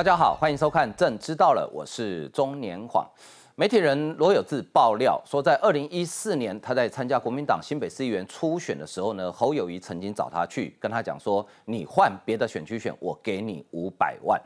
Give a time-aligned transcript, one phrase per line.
[0.00, 3.06] 大家好，欢迎收看《朕知道了》，我是中年晃。
[3.54, 14.40] 媒体人罗有志爆料说，在二零一四年，他在参加国民党新北市议员初选的时候呢，侯友谊曾经找他去，跟他讲说：“你换别的选区选，我给你五百万。”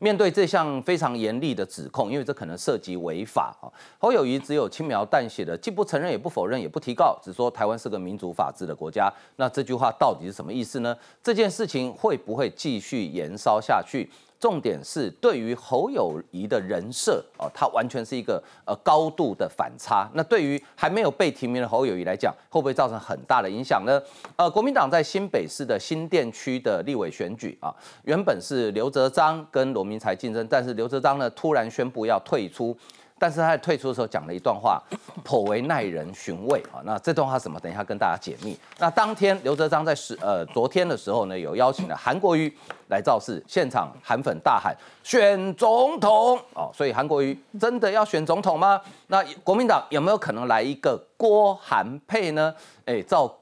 [0.00, 3.68] 面对这项非常严厉的指控，因为这可能涉及违法啊，
[3.98, 9.12] 侯友谊只有轻描淡写的，既不承认，也不否认，也不提告，只说台湾是个民主法治的国家。
[9.36, 10.96] 那这句话到底是什么意思呢？
[11.22, 14.10] 这件事情会不会继续延烧下去？
[14.44, 20.06] 重点是对于侯友谊的人设哦，他完全是一个呃高度的反差。
[20.12, 23.98] 那对于还没有被提名的侯友谊来讲，会不会造成很大的影响呢？
[24.36, 32.76] 呃，国民党在新北市的新店区的立委选举啊，原本是刘哲章跟罗明才竞争，但是刘哲章呢突然宣布要退出。
[33.24, 34.78] 但是他在退出的时候讲了一段话，
[35.24, 36.84] 颇为耐人寻味啊。
[36.84, 37.58] 那这段话什么？
[37.58, 38.54] 等一下跟大家解密。
[38.78, 42.54] 那当天刘哲章在十呃昨天的时候呢，有邀请了韩国瑜
[42.90, 46.70] 来造势，现场韩粉大喊选总统哦。
[46.74, 48.78] 所以韩国瑜真的要选总统吗？
[49.06, 52.54] 那国民党有没有可能来一个郭韩配呢？
[52.84, 53.34] 哎，照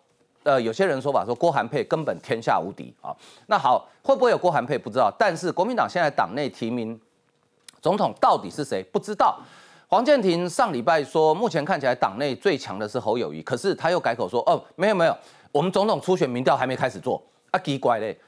[0.45, 3.11] 呃有些人说法说郭韩配根本天下无敌啊。
[3.48, 5.12] 那好，会不会有郭韩配不知道。
[5.19, 6.97] 但是国民党现在党内提名
[7.81, 8.81] 总统到底是谁？
[8.92, 9.41] 不知道。
[9.93, 15.15] 黄建庭上礼拜说，目前看起来党内最强的是侯友谊，可是他又改口说，哦，没有没有，
[15.53, 18.19] 我们总统初选民调还没开始做啊，奇怪嘞，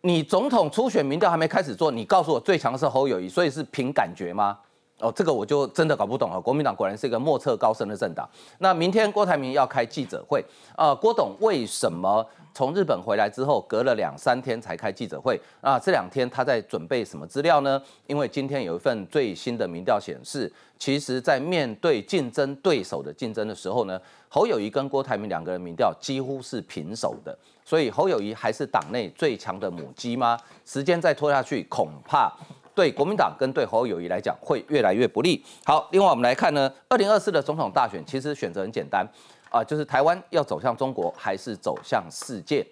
[0.00, 4.58] 你总统初选民调还没开始做，你告诉我最强的是侯友谊，所以是凭感觉吗？
[4.98, 6.40] 哦，这个我就真的搞不懂了。
[6.40, 8.28] 国民党果然是一个莫测高深的政党。
[8.58, 10.44] 那明天郭台铭要开记者会，
[10.76, 15.40] 呃，郭董为什么从日本回来之后隔了两三天才开记者会？
[15.62, 17.80] 那，这两天他在准备什么资料呢？
[18.06, 30.38] 因为今天有一份最新的民调显示，其实在面对竞争对手的竞争的时候呢，侯友谊跟郭台铭两个人民调几乎是平手的，所以侯友谊还是党内最强的母鸡吗？
[30.64, 32.32] 时间再拖下去，恐怕。
[32.74, 35.44] 对国民党跟对侯友谊来讲会越来越不利。
[35.62, 39.06] 好，另外我们来看呢，二零二四的总统大选其实选择很简单
[39.52, 42.66] 啊，就是台湾要走向中国还是走向世界。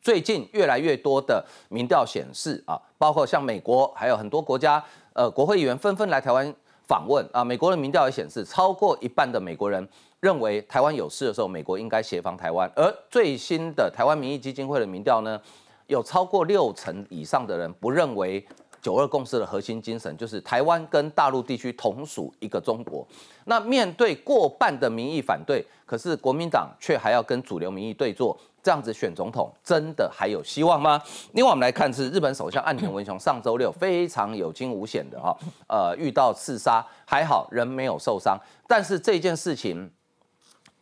[0.00, 6.54] 最近越来越多的民调显示啊，包括像美国还有很多国家，呃，国会议员纷纷来台湾
[6.86, 7.42] 访问啊。
[7.42, 9.86] 美国的民调也显示，超过一半的美国人
[10.20, 12.70] 认为台湾有事的时候，美国应该协防台湾。
[12.76, 15.40] 而最新的台湾民意基金会的民调呢，
[15.88, 18.46] 有超过六成以上的人不认为。
[18.84, 23.02] 九二共识的核心精神就是台湾跟大陆地区同属一个中国。
[23.46, 31.02] 那面对过半的民意反对，可是国民党却还要跟主流民意对坐，这样子选总统真的还有希望吗？
[31.32, 35.34] 另外我们来看是日本首相岸田文雄上周六非常有惊无险的哈，
[35.66, 38.38] 呃遇到刺杀，还好人没有受伤。
[38.68, 39.90] 但是这件事情，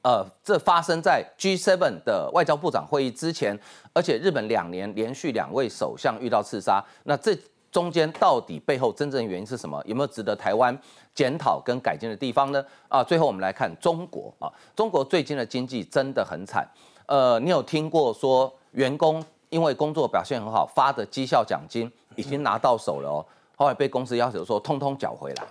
[0.03, 3.57] 呃，这发生在 G7 的外交部长会议之前，
[3.93, 7.39] 而且日本两年连续两位首相遇到刺杀，那这。
[7.73, 9.83] 中间到底背后真正原因是什么？
[9.87, 10.79] 有没有值得台湾
[11.15, 12.63] 检讨跟改进的地方呢？
[12.87, 16.69] 啊，最后我们来看中国啊，中国最近的经济真的很惨。
[17.07, 25.45] 呃，你有听过说员工因为工作表现很好发的绩效奖金已经拿到手了哦，后来被公司要求说通通缴回来。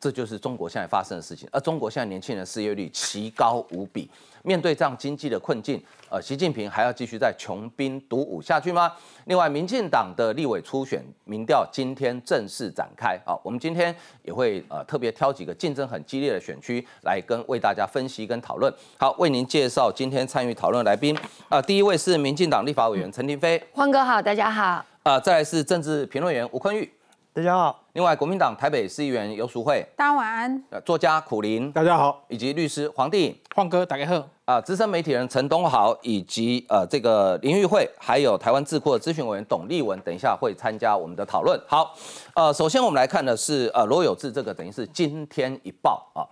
[0.00, 4.08] 这就是中国现在发生的事情，而中国现在年轻人失业率奇高无比。
[4.42, 5.78] 面对这样经济的困境，
[6.08, 8.90] 呃，习近平还要继续在穷兵黩武下去吗？
[9.26, 18.72] 另外，民进党的立委初选民调今天正式展开啊，我们今天也会呃特别挑几个竞争很激烈的选区来跟为大家分析跟讨论。
[18.96, 21.14] 好，为您介绍今天参与讨论来宾
[21.50, 24.82] 啊，第一位是民进党立法委员陈廷飞，欢哥好，大家好。
[25.02, 26.90] 啊，再来是政治评论员吴坤玉。
[27.32, 30.64] 大家好，另外国民党台北市议员游淑慧，大家晚安。
[30.84, 34.28] 作家苦林，大家好，以及律师黄帝，黄哥大家好。
[34.44, 41.56] 啊，资深媒体人陈东豪，以及呃这个林玉慧，还有台湾智库的咨询委员董立文，等一下会参加我们的讨论。
[41.68, 41.94] 好，
[42.34, 46.26] 呃，首先我们来看的是呃罗有志这个等于是今天一报啊，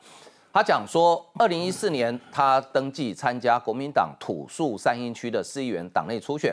[0.52, 6.52] 他讲说，二零一四年他登记参加国民党土树三英区的市议员党内初选，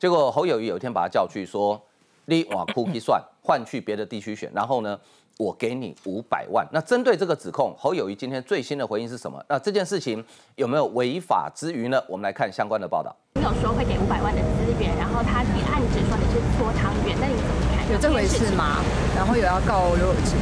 [0.00, 1.80] 结果侯友谊有一天把他叫去说。
[2.26, 4.98] 你往库去算， 换去别的地区选，然后呢，
[5.38, 6.66] 我给你五百万。
[6.72, 9.42] 那针对这个指控，侯友谊今天最新的回应是什么？
[9.48, 10.24] 那这件事情
[10.56, 12.02] 有没有违法之余呢？
[12.08, 13.14] 我们来看相关的报道。
[13.34, 17.92] 你有说会给五百万的资源，然后他你暗指说你是搓汤圆，那你怎么看？
[17.92, 18.82] 有这回事吗？
[19.14, 20.36] 然后有要告刘友志。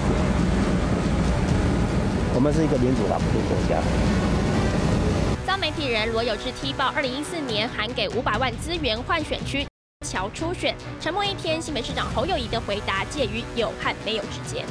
[2.34, 3.82] 我们是一个民主法治国家。
[5.46, 9.66] 遭媒体人罗有志踢爆，二零一四年函给五百万资源换选区。
[10.12, 14.62] 乔初选沉默一天，新北市长侯友谊的回答介于有和没有之间。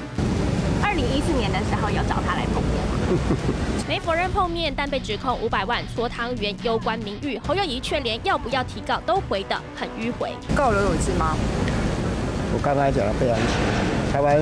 [0.83, 3.37] 二零一四年的时候有找他来碰面吗？
[3.89, 10.29] 没否认碰面，但被指控五百万搓汤圆攸关名誉，侯友谊却连要不要提告都回得很迂回。
[10.55, 11.35] 告刘有志吗？
[12.53, 14.39] 我刚才讲的非常清楚，台湾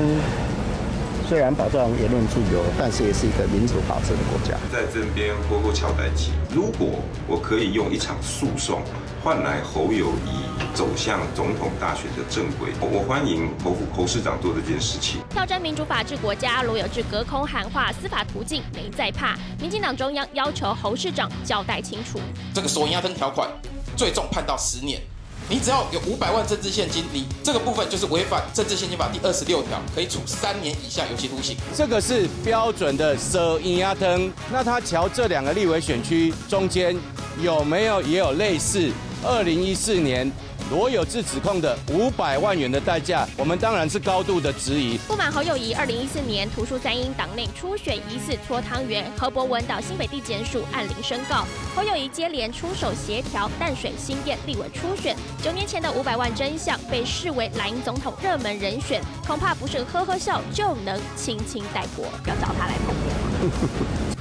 [1.29, 4.53] 虽然保障言论自由，但是也是一个民主法治的国家。
[4.69, 8.81] 在这边活过乔代奇，如果我可以用一场诉讼
[9.23, 15.19] 换来侯友谊走向总统大选的正轨，我欢迎侯侯市长做这件事情。
[15.29, 19.35] 挑战民主法治国家，罗有志隔空喊话，司法途径没在怕。
[19.59, 22.19] 民进党中央要求侯市长交代清楚。
[22.53, 23.49] 这个索银押分条款
[23.97, 25.01] 最重判到十年。
[25.49, 31.57] 你只要有五百万政治现金，你这个部分就是违反政治现金法第二十六条，可以处三年以下有期徒刑。
[31.75, 34.31] 这个是标准的蛇银压灯。
[34.51, 36.95] 那他瞧这两个立委选区中间
[37.41, 38.91] 有没有也有类似
[39.23, 40.31] 二零一四年？
[40.71, 44.99] 罗有志指控的五百万元的代价，我们当然是高度的质疑。
[45.07, 55.15] 不满侯友谊二零一四年图书三英党内初选疑似搓汤圆，何伯文到新北地检署按铃申告，侯友谊接连出手协调淡水新店立委初选。
[55.41, 62.05] 九年前的五百万真相被视为蓝营总统热门人选，恐怕不是呵呵笑就能轻轻带过。
[62.27, 64.15] 要找他来碰面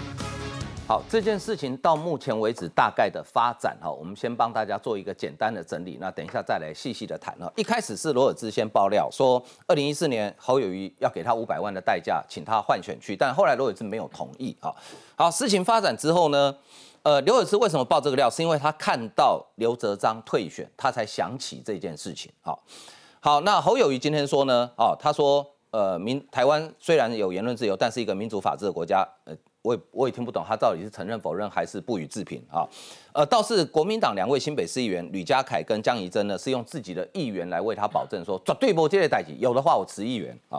[0.88, 7.52] 好，这件事情到目前为止大概的发展哈，我们先帮大家做一个简单的整理，那等一下再来细细的谈哈。
[7.56, 14.74] 一开始是罗尔兹先爆料说，二零一四年侯友谊要给他五百万的代价，请他换选区，但后来罗尔兹没有同意哈。
[15.14, 16.56] 好，事情发展之后呢，
[17.02, 18.30] 呃，刘尔兹为什么爆这个料？
[18.30, 22.32] 是因为他看到刘哲章退选，他才想起这件事情。
[22.40, 22.62] 好，
[23.20, 29.36] 好，那侯友谊今天说呢，哦，他说，呃，民台湾虽然有言论自由，但是一个民主法治的国家，呃。
[29.68, 32.66] 我也我也听不懂他到底是承认否认还是不予置评啊？
[33.12, 40.58] 呃，倒是国民党两位新北市议员吕家凯跟江宜珍呢，是用自己的议员来为他保证说绝对不接待有的话我辞议员啊。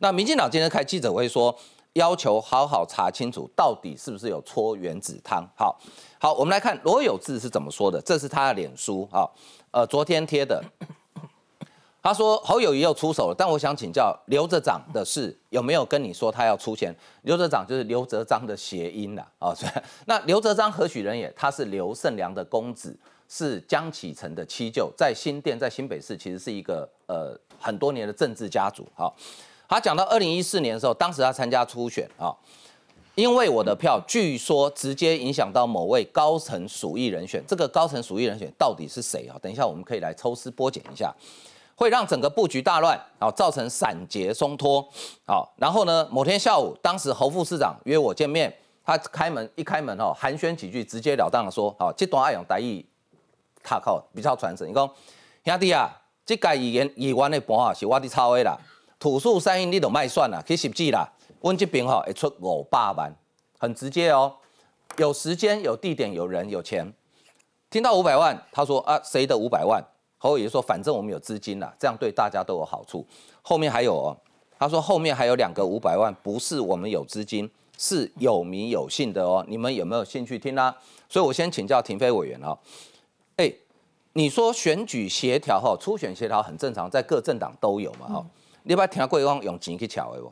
[0.00, 1.56] 那民进党今天开记者会说，
[1.94, 5.42] 要求好好查清楚到底是不是有搓原子汤。
[5.56, 5.80] 好，
[6.18, 9.24] 好，我们来看罗有志是怎么说的，这是他的脸书啊，
[9.70, 10.62] 呃，昨天贴的。
[12.02, 16.94] 他说侯友谊又出手了，但我想请教刘哲长的事有没有跟你说他要出钱？
[17.22, 19.54] 刘哲长就是刘哲章的谐音啦，哦，
[20.06, 21.30] 那刘哲章何许人也？
[21.36, 22.98] 他是刘胜良的公子，
[23.28, 28.86] 是江启臣的七舅，在新店，在新北市其实是一个呃很多年的政治家族。
[28.96, 29.12] 哈，
[29.68, 32.34] 他讲到二零一四年的时候，当时他参加初选啊，
[33.14, 39.36] 因为我的票据说直接影响到某位高层属意人选，这个高层属意人选到底是谁啊？
[39.42, 41.14] 等一下我们可以来抽丝剥茧一下。
[41.80, 44.86] 会让整个布局大乱，好，造成散结松脱，
[45.26, 48.54] 好，然后呢，某天下午，当时侯副市长约我见面，
[48.84, 52.84] 他开门一开门哦，寒暄几句，直截了当的说，好，这段爱用台语，
[53.62, 54.86] 他靠比较传神，你讲
[55.46, 55.90] 兄弟啊，
[56.26, 58.58] 这个语言语言的盘啊是我的抄的啦，
[58.98, 61.10] 土数三音你都卖算啦，去实际啦，
[61.40, 63.10] 阮这边哈会出五百万，
[63.58, 64.34] 很直接哦，
[64.98, 66.92] 有时间有地点有人有钱，
[67.70, 69.82] 听到五百万，他说啊，谁的五百万？
[70.22, 73.02] 侯友谊说：“反正我们有资金了，这样对大家都有好处。
[73.40, 74.16] 后面还有哦，
[74.58, 79.42] 他说后面还有两个五百万，不是我们有资金，是有名有姓的哦。
[79.48, 80.74] 你们有没有兴趣听呢？
[81.08, 82.58] 所以我先请教廷飞委员哦。
[83.36, 83.50] 哎，
[84.12, 88.26] 你说选举协调哈，初选协调很正常，在各政党都有嘛哈？
[88.64, 90.30] 你不要听贵光用钱去抢的不？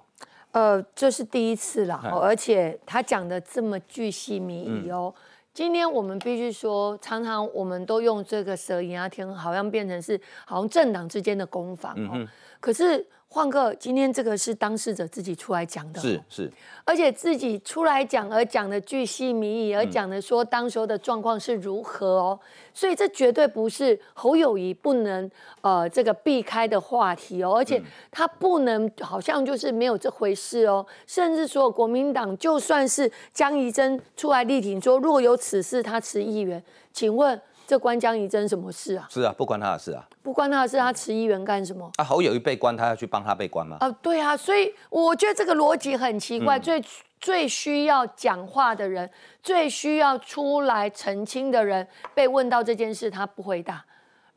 [0.53, 5.15] 呃，这是第一次啦，而且他讲的这么巨细靡遗哦。”
[5.55, 12.27] 今天我们必须说，常常我们都用这个蛇银啊天，好像变成是好像政党之间的攻防哦。
[12.61, 13.07] 可是。
[13.31, 16.51] 换个，今天这个是当事者自己出来讲的，是是，
[16.85, 22.41] 而且自己出来讲，而讲的巨细靡遗，而讲的说当时候的状况是如何哦，
[22.73, 25.31] 所以这绝对不是侯友谊不能
[25.61, 27.81] 呃这个避开的话题哦，而且
[28.11, 36.63] 他不能好像就是没有这回事哦，甚至说国民党就算是江宜珍出来力挺说若有此事，他辞议员，
[36.95, 37.39] 请问。
[37.69, 39.07] 这关江宜真什么事啊？
[39.11, 40.03] 是啊，不关他的事啊。
[40.23, 41.93] 不关他的事，他辞议员干什么？
[41.99, 43.77] 啊，侯友谊被关，他要去帮他被关吗？
[43.81, 46.59] 啊，对啊，所以我觉得这个逻辑很奇怪。
[46.59, 46.83] 最
[47.21, 49.11] 最需要讲话的人，
[49.43, 53.85] 最需要出来澄清的人，被问到这件事，他不回答，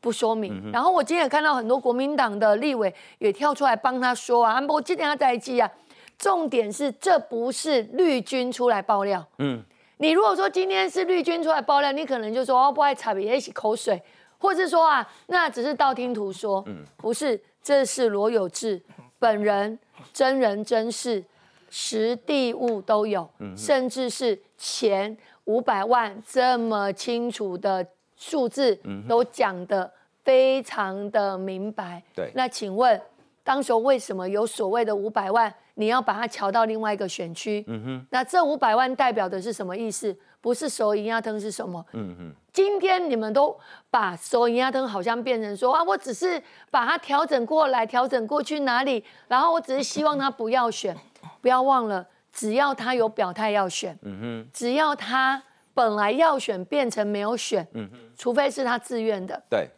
[0.02, 0.70] 不说明。
[0.70, 5.70] 然后我今天也看到很多国民党的立委也跳出来帮他说啊，我今天他在一起啊。
[6.18, 9.26] 重点是，这不是绿军出来爆料。
[9.38, 9.64] 嗯。
[10.02, 14.02] 你如果说今天是绿军出来爆料，你可能就说哦不爱擦别起口水，
[14.36, 16.60] 或是说啊，那只是道听途说。
[16.66, 18.82] 嗯，不是，这是罗有志
[19.20, 19.78] 本人
[20.12, 21.22] 真人真事，
[21.70, 28.76] 实地物都有，嗯甚至是前五百万这么清楚的数字
[29.08, 29.88] 都讲的
[30.24, 32.02] 非常的明白。
[32.12, 33.00] 对，那请问
[33.44, 37.64] 当时候为什么有所谓的五百万，你要把它调到另外一个选区？
[37.66, 40.16] 嗯哼，那这五百万代表的是什么意思？
[40.40, 41.84] 不是手银压灯是什么？
[41.92, 43.56] 嗯哼，今天你们都
[43.90, 50.96] 把手银压灯好像变成说啊，我只是把它调整过来，调整过去哪里，然后我只是希望他不要选，
[51.40, 55.42] 不要忘了，只要他有表态要选，嗯哼，只要他
[55.74, 59.68] 本来要选变成没有选，嗯哼，除非是他自愿的，对。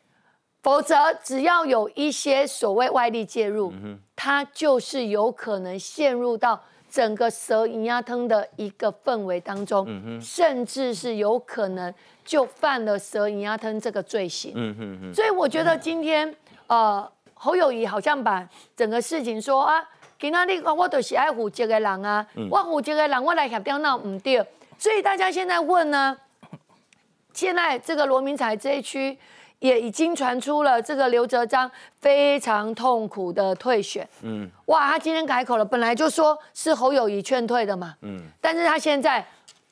[0.64, 3.70] 否则，只要有一些所谓外力介入，
[4.16, 9.86] 它就是有可能陷入到整个蛇银压汤的一个氛围当中，
[10.18, 11.92] 甚至是有可能
[12.24, 15.12] 就犯了蛇银压汤这个罪行。
[15.12, 16.34] 所以我觉得今天，
[16.66, 19.86] 呃，侯友谊好像把整个事情说啊，
[20.18, 24.42] 今天你我都是爱负责的人啊，我负责的人我来协调那唔对。
[24.78, 26.16] 所以大家现在问呢，
[27.34, 29.18] 现在这个罗明才这一区。
[29.64, 34.06] 也已经传出了这个刘哲章非常痛苦的退选。
[34.20, 37.94] 嗯，哇，他今天改口了，本来就说是侯友谊劝退的嘛。
[38.02, 39.26] 嗯，但是他现在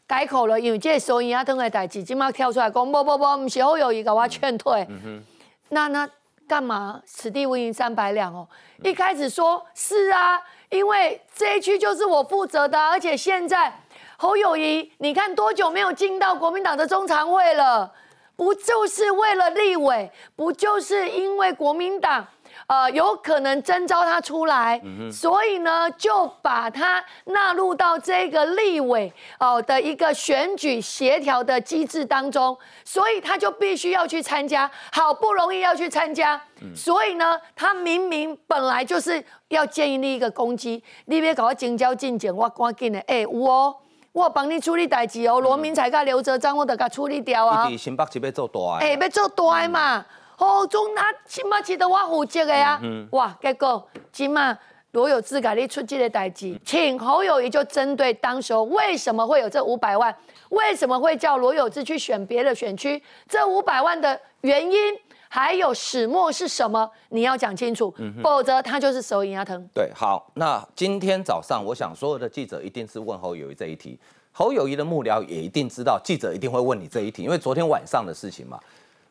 [0.07, 4.87] 改口了，因为这收银阿登的代志，今麦跳出来讲，不不不，不是侯友谊搞我劝退。
[4.89, 5.23] 嗯哼，
[5.69, 6.09] 那那
[6.49, 6.99] 干嘛？
[7.05, 8.49] 此地无银三百两哦。
[8.83, 13.71] 一开始说是啊，因为这一区就是我负责的，而且现在
[14.17, 17.93] 侯友谊，你看多久没有进到国民党的中常会了？
[18.35, 20.11] 不就是为了立委？
[20.35, 22.27] 不就是因为国民党，
[22.67, 24.81] 呃，有可能征召他出来，
[25.13, 36.41] 所以呢，就把他纳入到这个立委哦的一个选举协调的机制当中，所以他就必须要去参加，好不容易要去参加，
[36.75, 43.82] 所以呢，他明明本来就是要建立一个攻击，你别搞我精交进检，我赶紧的，哎，我。
[44.13, 47.69] 我帮你处理代志哦，罗明才甲刘哲章，我都甲处理掉啊。
[47.71, 50.05] 伊新北市要做大诶，要做大嘛？
[50.37, 52.79] 哦，总拿起码是得我负责的呀。
[53.13, 54.57] 哇，结果起码
[54.91, 60.15] 罗有志甲你出这个代志，请侯友谊就针对当时候为什么会有这五百万，
[60.51, 64.95] 为什么会叫罗有志去选别的选区，这五百万的原因。
[65.35, 66.91] 还有始末是什么？
[67.09, 69.67] 你要讲清楚，否则他就是手银牙疼。
[69.73, 73.99] 对，好，那今天早上，我想所有的记者一定是问侯友谊这一题，
[74.31, 78.61] 侯友谊的幕僚也一定知道，记者一定会问你这一题，因为昨天晚上的事情嘛。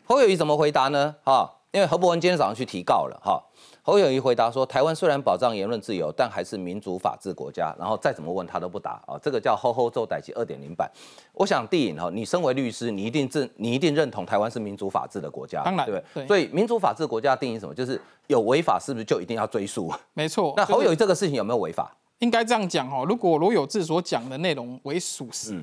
[0.05, 1.15] 侯友谊怎么回答呢？
[1.23, 3.41] 哈，因为何伯文今天早上去提告了，哈。
[3.83, 7.75] 侯友谊回答说：“台湾虽然保障言论自由，但还是民主法治国家。
[7.79, 10.87] 然后再怎么问他都不答啊，这个叫吼吼奏歹机二点零版。
[11.33, 16.27] 我想第一哈，你身为律师，你一定认你一定认同台湾是民主法治的国家，当然对。
[16.27, 17.73] 所以民主法治国家定义什么？
[17.73, 19.91] 就是有违法是不是就一定要追诉？
[20.13, 20.53] 没错。
[20.57, 21.91] 那侯友谊这个事情有没有违法？
[22.19, 25.59] 应该这样讲哈，如果罗有志所讲的内容为属实。”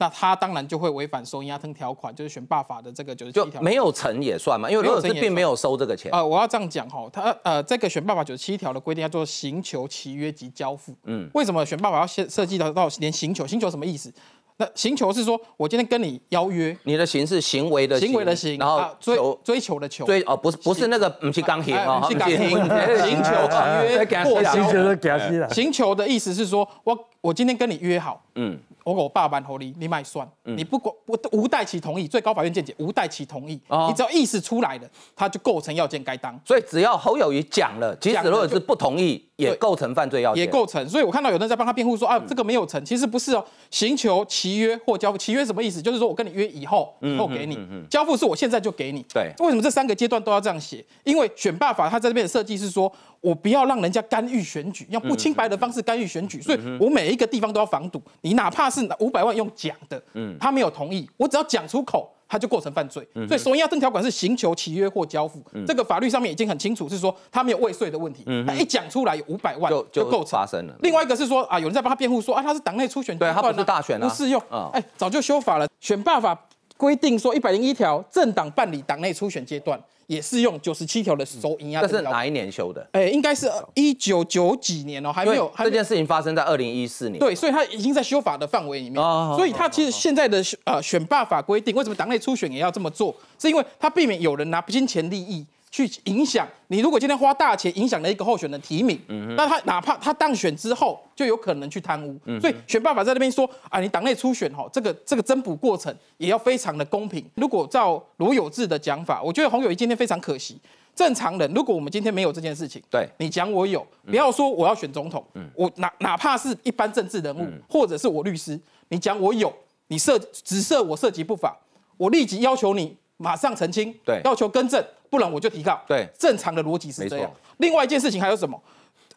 [0.00, 3.60] 那他当然就会违反收押吞条款，就是选罢法的这个九十七条。
[3.60, 6.10] 没有成也算嘛，因为罗有志并没有收这个钱。
[6.10, 10.94] 呃，我要这样讲哈，他呃这个选罢法九十七条的规定叫做行求契约及交付。
[11.04, 13.46] 嗯，为什么选罢法要设设计到到连行求？
[13.46, 14.10] 行求什么意思？
[14.56, 22.58] 那行求是说我今天跟你邀约，你的行是行为的行为的行，然后追追求的求，追哦不是不是那个不是钢琴啊，不是钢琴，行
[23.24, 28.58] 求契约 行求的意思是说我我今天跟你约好，嗯。
[28.82, 36.36] 我我爸办合理，你买算，你不管我无待其同意，最高法院见解无待其同意，你只要意思出来了，他就构成要件该当。
[36.46, 40.88] 所以只要侯友谊讲了，即使如果是不同意，也构成犯罪要件，也构成。
[40.88, 43.44] 所以我看到有人在帮他辩护说啊，这个没有成，其实不是哦。
[43.70, 45.82] 行求契约或交付，契约什么意思？
[45.82, 47.58] 就是说我跟你约以后，以后给你，
[47.90, 49.04] 交付是我现在就给你。
[49.12, 50.82] 对，为什么这三个阶段都要这样写？
[51.04, 52.90] 因为选罢法它在这边的设计是说。
[53.20, 58.02] 我不要让人家干预选举，用不清白的方式干预选举，所以我每一个地方都要防堵。
[58.22, 60.02] 你哪怕是五百万用讲的，
[60.38, 63.06] 他没有同意，我只要讲出口，他就构成犯罪。
[63.28, 68.24] 所以收押证条款是行求契约或交付，这个法律上面已经很清楚，是说他没有未遂的问题。
[68.46, 70.74] 他一讲出来有五百万就构成发生了。
[70.80, 74.42] 另外一个是说啊，有人在帮他辩护说啊，他是党内初选，对他不是大选，不适用。
[74.72, 76.38] 哎，早就修法了，选罢法
[76.78, 79.78] 规定说一百零一条，政党办理党内初选阶段。
[80.10, 82.84] 也是用九十七条的收银压，这是哪一年修的？
[82.90, 85.48] 哎，应该是一九九几年哦，还没有。
[85.56, 87.20] 这件事情发生在二零一四年。
[87.20, 89.00] 对，所以它已经在修法的范围里面。
[89.36, 93.14] 所以它其实现在的呃选罢法规定，为什么党内初选也要这么做？
[93.38, 95.46] 是因为它避免有人拿金钱利益。
[95.70, 99.00] 去影响你，如果今天花大钱影响了一个候选人提名，
[99.36, 102.18] 那他哪怕他当选之后，就有可能去贪污。
[102.40, 107.24] 所以选办法在那边说啊，你党内初选哈，这个这个增补过程也要非常的公平。
[107.36, 110.58] 如果照罗有志的讲法，我觉得洪友谊今天非常可惜。
[110.92, 115.24] 正常人，如果我们今天没有这件事情，对你讲我有，不要说我要选总统，
[115.54, 118.58] 我哪哪怕是一般政治人物，或者是我律师，
[118.88, 119.52] 你讲我有，
[119.86, 121.56] 你涉只涉我涉及不法，
[121.96, 122.96] 我立即要求你。
[123.22, 125.78] 马上澄清，对，要求更正，不然我就提告。
[125.86, 127.30] 对，正常的逻辑是这样。
[127.58, 128.58] 另外一件事情还有什么？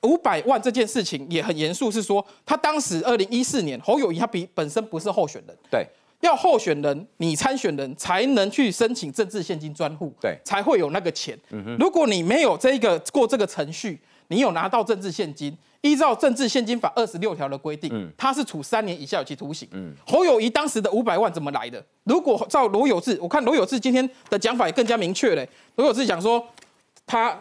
[0.01, 5.87] 五百万这件事情也很严肃，是说他当时二零一四年侯友谊他比本身不是候选人，对，
[6.19, 11.39] 要候选人你参选人才能去申请政治现金专户，对才会有那个钱。
[11.79, 13.97] 如果你没有这个过这个程序，
[14.27, 19.67] 你有拿到政治现金，依照政治现金法二十六条的规定，他是处三年以下有期徒刑。
[20.05, 21.83] 侯友谊当时的五百万怎么来的？
[22.03, 25.47] 如果照罗有志，我看罗有志今天的讲法也更加明确嘞。
[25.75, 26.45] 罗有志讲说，
[27.05, 27.39] 他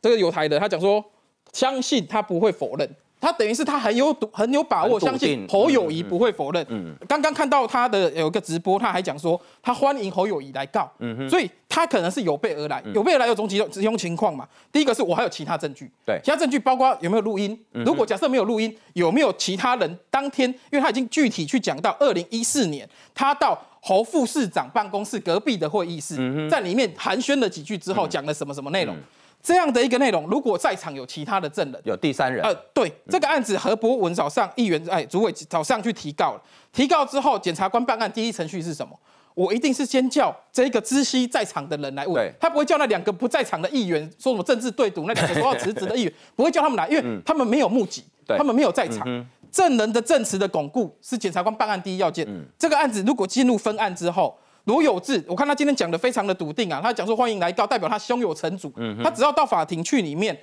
[0.00, 1.04] 这个有台的，他讲说，
[1.52, 2.88] 相信他不会否认。
[3.22, 6.66] 他等于是他很有很有把握，相信侯友谊不会否认。
[6.68, 10.90] 嗯，刚刚看到他的有一个直播，他还讲说他欢迎侯友谊来告。
[10.98, 14.46] 嗯所以他可能是有备而来，有备而来有种几种几种情况嘛。
[14.72, 17.56] 第一个是我还有其他证据，对其他证据包括有没有录音。
[17.86, 26.16] 如果假设没有录音，有没有其他人当天，因为他已经具体去讲到二零一四年，他到侯副市长办公室隔壁的会议室，
[26.50, 28.96] 在里面寒暄了几句之后，讲了什么什么内容。
[29.42, 38.96] 这样的一个内容，如果在场有其他的证人，有第三人，呃，对，这个案子何博文早上议员哎，主委早上去提告了，提告之后，检察官办案第一程序是什么？
[39.34, 48.36] 我一定是先叫这个知悉在场的人来问，他不会叫那两个不在场的议员说什么政治对赌，那两个说要辞职的议员不会叫他们来，因为他们没有目击，对。
[48.36, 49.26] 他们没有在场。
[49.50, 52.26] 证人的证词的巩固是检察官办案第一要件。
[52.58, 58.72] 这个案子如果进入分案之后，罗有志，我看他今天讲的非常的笃定啊，他讲说欢迎来告，代表他胸有成竹。
[59.02, 60.38] 他只要到法庭去里面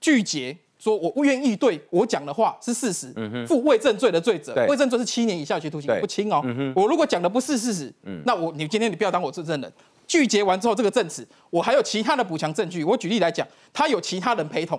[0.00, 3.12] 拒绝说我愿意对我讲的话是事实，
[3.46, 6.42] 负伪证罪的罪责对，伪证罪是七年以下有期徒刑，不轻哦。
[6.74, 7.92] 我如果讲的不是事实，
[8.24, 9.72] 那我你今天你不要当我证人。
[10.06, 12.84] 拒绝完之后，这个证词我还有其他的补强证据。
[12.84, 14.78] 我举例来讲，他有其他人陪同，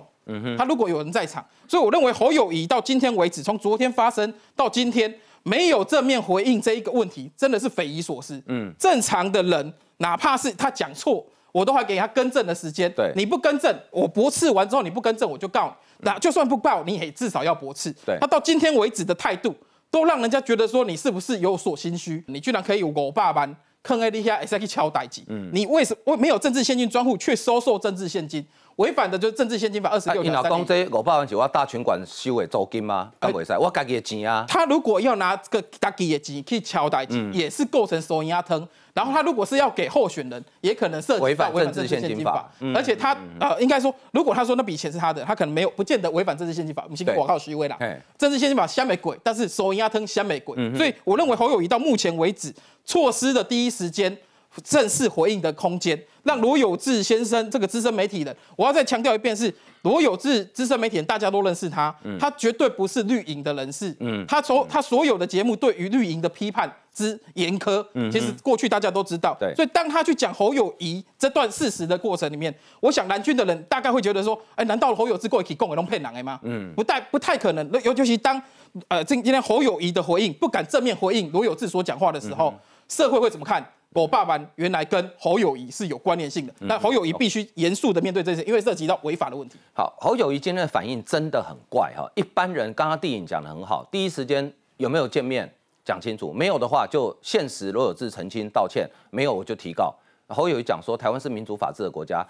[0.56, 5.12] 他如果有人在场，所以我认为侯友谊到今天为止，从昨天发生到今天，
[5.46, 8.42] 没有正面回应这一个问题，真的是匪夷所思。
[8.48, 12.92] 嗯，正常的人，哪怕是他讲错，我都还给他更正的时间。
[12.96, 16.04] 对你不更正，我驳斥完之后你不更正，我就告你。
[16.04, 17.94] 那就算不告，你也至少要驳斥。
[18.04, 19.54] 对他到今天为止的态度，
[19.88, 22.24] 都让人家觉得说你是不是有所心虚？
[22.26, 23.56] 你居然可以有我爸班。
[23.82, 28.44] 坑 A D 下 S 去敲代级，嗯你为什么没有政治现金专户却收受政治现金？
[28.76, 30.42] 违反的就是政治现金法二十六条你老。
[30.42, 33.10] 讲这五百万是我大群管收的租金吗？
[33.18, 33.56] 敢袂使？
[33.58, 34.44] 我家己的钱啊。
[34.46, 38.66] 他如果要拿这个大己的钱去敲代嗯金，也是构成收银压疼。
[38.92, 46.82] 然后他如果是要给候选人，也可能涉及违反政治现金法嗯而且他呃，应该说，如果他说那笔钱是他的，他可能没有，不见得违反政治现金法。
[46.84, 47.78] 我们先对广告虚伪啦，
[48.18, 50.54] 政治现金法香美鬼，但是收银压疼香美鬼。
[50.58, 54.14] 嗯所以我认为侯友谊到目前为止，措施的第一时间。
[54.64, 62.18] 正式回应的空间，让罗有志先生这个资深媒体人，我要再强调一遍是罗有志资深媒体人，大家都认识他，嗯。
[62.18, 63.94] 他绝对不是绿营的人士，
[64.26, 69.54] 他所他所有的节目对于绿营的批判之严苛，其实过去大家都知道，对。
[69.54, 76.40] 所以当他去讲侯友谊这段事实的过程里面，我想蓝军的人大概会觉得说，哎，难道侯友志过去供给弄骗人吗？
[76.42, 78.42] 嗯，不太不太可能，尤尤其当
[78.88, 82.52] 呃今今天侯友谊的回应不敢正面回应罗有志所讲话的时候，
[82.88, 83.64] 社会会怎么看？
[83.92, 89.56] 我爸爸原来跟侯友谊是有关联性的，那侯友谊必须严肃的面对这些，因为涉及到违法的问题。
[89.72, 92.06] 好，侯友谊今天的反应真的很怪哈。
[92.14, 95.50] 一般人刚刚地影讲的很好，第一时间有没有见面
[95.82, 99.94] 讲清楚，没有的话就现实罗有志澄清道歉，没有我就提告。
[100.28, 102.26] 侯友谊讲说台湾是民主法治的国家，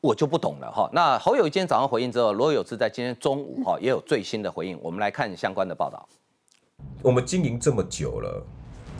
[0.00, 0.90] 我就不懂了哈。
[0.92, 6.08] 那侯友谊今天早上回应之后，罗有志在今天中午哈也有最新的回应，我们来看相关的报道。
[7.02, 8.44] 我们经营这么久了，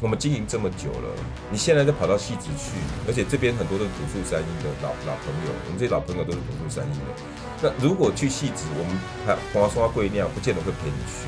[0.00, 1.09] 我们经营这么久了，
[1.50, 2.76] 你现在再跑到戏子去，
[3.07, 7.07] 而且这边很多都是土树山阴的老老朋友，我们这些老朋友都是土树山阴的。
[7.62, 11.26] 那如果去戏子，我们还黄花贵酿，不见得会陪你去。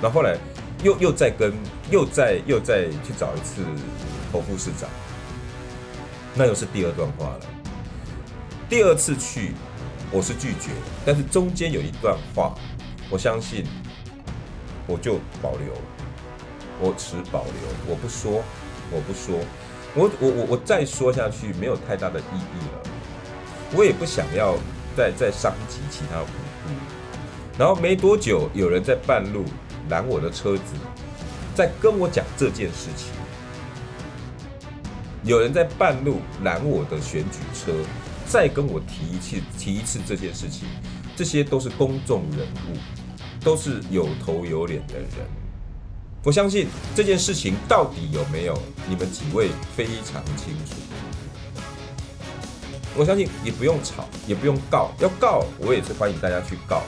[0.00, 0.36] 然后来
[0.84, 1.52] 又又再跟
[1.90, 3.64] 又再又再去找一次
[4.30, 4.88] 侯副市长，
[6.34, 7.40] 那又是第二段话了。
[8.68, 9.54] 第二次去，
[10.12, 10.70] 我是拒绝，
[11.04, 12.54] 但是中间有一段话，
[13.10, 13.64] 我相信
[14.86, 15.72] 我就保留，
[16.80, 17.52] 我持保留，
[17.88, 18.42] 我不说，
[18.90, 19.38] 我不说，
[19.94, 22.90] 我我我我再说下去没有太大的意义了，
[23.74, 24.54] 我也不想要
[24.96, 26.32] 再再伤及其他无辜。
[27.58, 29.44] 然后没多久，有人在半路
[29.88, 30.74] 拦我的车子，
[31.54, 33.08] 在跟我讲这件事情。
[35.24, 37.72] 有人在半路拦我的选举车，
[38.28, 40.68] 再跟我提一次提一次这件事情，
[41.16, 42.76] 这些都是公众人物，
[43.42, 45.08] 都是有头有脸的人。
[46.26, 48.58] 我相信这件事情到底有没有，
[48.88, 50.74] 你们几位非常清楚。
[52.98, 56.82] 我相信也不用吵，也不用告，要告我也是欢迎大家去告。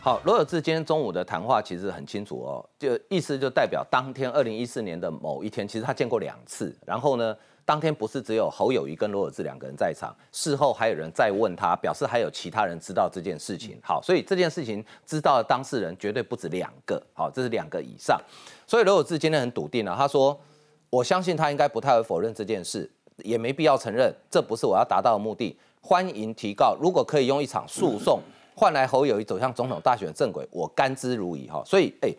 [0.00, 13.76] 好，罗有志今天中午的谈话其实很清楚哦，就意思就代表当天二零一四年的某一天，其实他见过两次，然后呢，当天不是只有侯友谊跟罗有志两个人在场，事后还有人在问他，表示还有其他人知道这件事情。
[13.82, 18.18] 好，所以这件事情知道的当事人绝对不止两个，好，这是两个以上。
[18.68, 20.38] 所以罗有志今天很笃定了，他说
[20.88, 25.58] ：“我相信他应该不太会否认这件事，也没必要承认，这不是我要达到的目的。
[25.80, 28.20] 欢迎提告，如果可以用一场诉讼
[28.54, 32.14] 换来侯友谊走向总统大选正轨，我甘之如饴。”哈，所以，哎。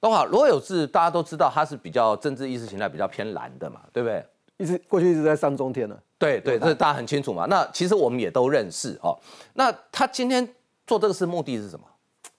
[0.00, 4.24] 东好，罗有志大家都知道他是比较政治意识形态比较偏蓝的嘛，对不对？
[4.56, 5.98] 一直过去一直在上中天呢。
[6.18, 7.46] 对对，这大家很清楚嘛。
[7.46, 9.18] 那其实我们也都认识哦。
[9.54, 10.46] 那他今天
[10.86, 11.84] 做这个事目的是什么？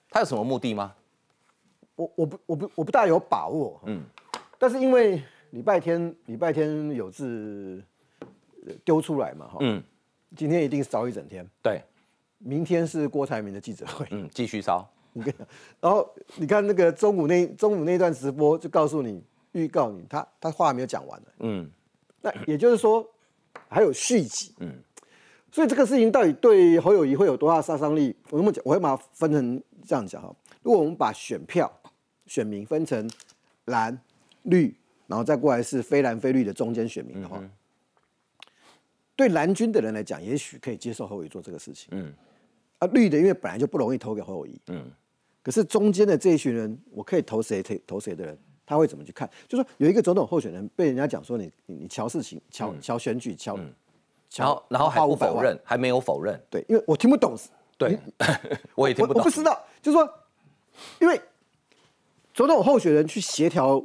[0.10, 0.94] 他有什么目的吗？
[1.96, 3.80] 我我不我不我不大有把握。
[3.86, 4.02] 嗯。
[4.58, 5.22] 但是因为
[5.52, 7.84] 礼拜天礼拜天有字
[8.86, 9.58] 丢出来嘛哈。
[9.60, 9.84] 嗯。
[10.36, 11.46] 今天一定烧一整天。
[11.62, 11.82] 对。
[12.40, 14.06] 明天是郭台铭的记者会。
[14.12, 14.88] 嗯，继续烧。
[15.16, 15.32] 你跟，
[15.80, 21.28] 然后你看那个中午那中午那段直播，就告诉你预告你他他话还没有讲完呢。
[21.42, 21.70] 嗯，
[22.24, 23.08] 那也就是说
[23.70, 24.52] 还有续集。
[24.58, 24.74] 嗯，
[25.52, 28.16] 所以这个事情到底对侯友谊会有多大杀伤力？
[28.32, 30.36] 我这么讲，我会把它分成这样讲哈。
[30.64, 31.72] 如果我们把选票
[32.26, 33.08] 选民分成
[33.66, 33.96] 蓝
[34.44, 37.40] 绿，然后再过来是非蓝非绿的中间选民的话，
[39.16, 41.90] 对蓝军的人来讲，也许可以接受侯友谊做这个事情。
[41.92, 42.12] 嗯，
[42.80, 44.60] 啊绿的因为本来就不容易投给侯友谊。
[44.68, 44.90] 嗯。
[45.44, 49.30] 可是中间的这一群人，我可以投谁投投谁的人，他会怎么去看？
[49.48, 53.58] 就说有一个总统候选人被人家讲说你你你瞧事情瞧瞧选举瞧，
[54.36, 56.40] 然后然后还不否认，还没有否认。
[56.50, 57.38] 对，因为我听不懂。
[57.78, 58.00] 对，
[58.76, 59.20] 我也听不懂。
[59.22, 60.10] 我不知道，就是说，
[61.00, 61.20] 因为
[62.34, 63.84] 总统候选人去协调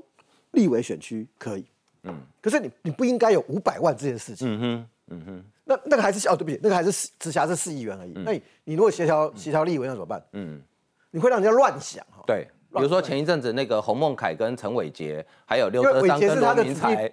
[0.53, 1.65] 立委选区可以，
[2.05, 4.47] 嗯，可是你你不应该有五百万这件事情。
[4.49, 8.13] 嗯哼，嗯哼，那那个还是哦对不起，那个还是直辖市市议员而已。
[8.25, 10.23] 那你你如果协调协调立委那怎么办？
[10.33, 10.63] 嗯。
[11.11, 12.23] 你会让人家乱想哈。
[12.27, 17.11] 对，比如说前一阵子那个洪孟凯跟陈伟杰，还有刘德章跟罗明才，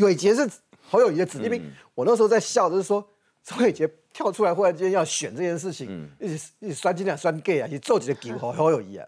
[0.00, 0.48] 伟杰是
[0.90, 1.62] 侯友谊的子弟兵。
[1.94, 3.06] 我那时候在笑，就是说
[3.44, 9.06] 陈伟杰跳出来，忽然间要选这件事情，一直一直酸金啊，酸 gay 啊，你做几个给侯侯友谊啊。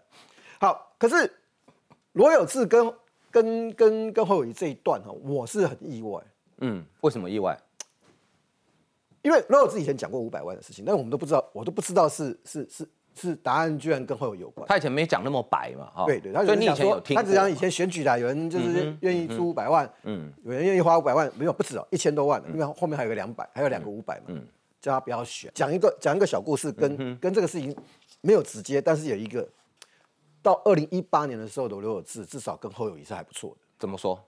[0.59, 1.29] 好，可是
[2.13, 2.93] 罗有志跟
[3.29, 6.21] 跟跟跟侯友谊这一段哈，我是很意外。
[6.59, 7.59] 嗯，为什么意外？
[9.21, 12.87] 因为罗有志以前讲过五百万的事情，但我们都不知道，我都不知道是是是。
[13.19, 14.65] 是答案居然跟后有有关。
[14.67, 16.05] 他以前没讲那么白嘛，哈。
[16.05, 17.15] 对对，所以你以前有听。
[17.15, 24.47] 他只讲以前选举的，有人就是愿意出五百万，嗯，有人愿意花五百万，没有不止哦，一千多万，因为后面还有个两百，还有两个五百嘛，嗯，
[24.79, 25.51] 叫他不要选。
[25.53, 27.75] 讲一个讲一个小故事，跟跟这个事情
[28.21, 29.47] 没有直接，但是有一个，
[30.41, 33.57] 到二零一八年的时候的刘有志，至少跟侯友谊是还不错的。
[33.77, 34.23] 怎么说？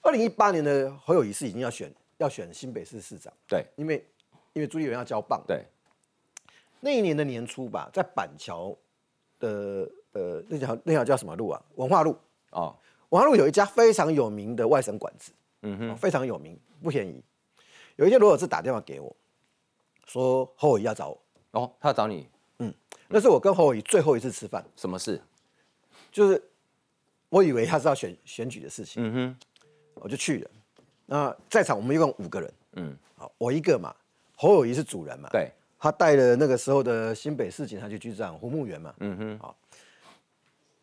[0.00, 4.06] 二零一八年的侯友谊是已经要选要选新北市市长，对，因为
[4.52, 5.64] 因为朱立伦要交棒，对。
[6.80, 8.76] 那一年的年初吧，在板桥
[9.38, 11.62] 的呃那条那条叫什么路啊？
[11.74, 12.16] 文化路
[12.50, 12.74] 啊，
[13.10, 17.22] 文化路有一家非常有名的外省馆子，嗯哼，非常有名，不便宜。
[17.96, 19.14] 有一天罗尔志打电话给我，
[20.06, 21.20] 说侯友谊要找我，
[21.52, 22.72] 哦，他要找你，嗯，
[23.08, 24.64] 那是我跟侯友谊最后一次吃饭。
[24.76, 25.20] 什么事？
[26.12, 26.42] 就是
[27.28, 29.36] 我以为他是要选选举的事情，嗯哼，
[29.94, 30.50] 我就去了。
[31.06, 33.94] 那在场我们一共五个人，嗯，好，我一个嘛，
[34.36, 35.50] 侯友谊是主人嘛，对。
[35.78, 39.56] 他带了那个时候的新北市警察局局长胡慕元嘛，嗯哼，好，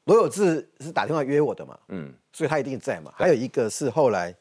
[0.06, 3.12] 罗有志是打电话约我的嘛，嗯，所以他一定在嘛。
[3.16, 4.34] 还有一个是后来，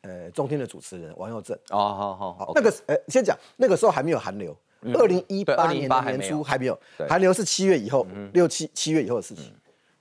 [0.00, 4.56] 呃，中天的主持人王佑正，哦，好好好，那个呃，先讲那个时候还没有寒流，
[4.94, 6.76] 二零一八年的年初还没有，
[7.08, 9.54] 寒流是七月以后，六七七月以后的事情，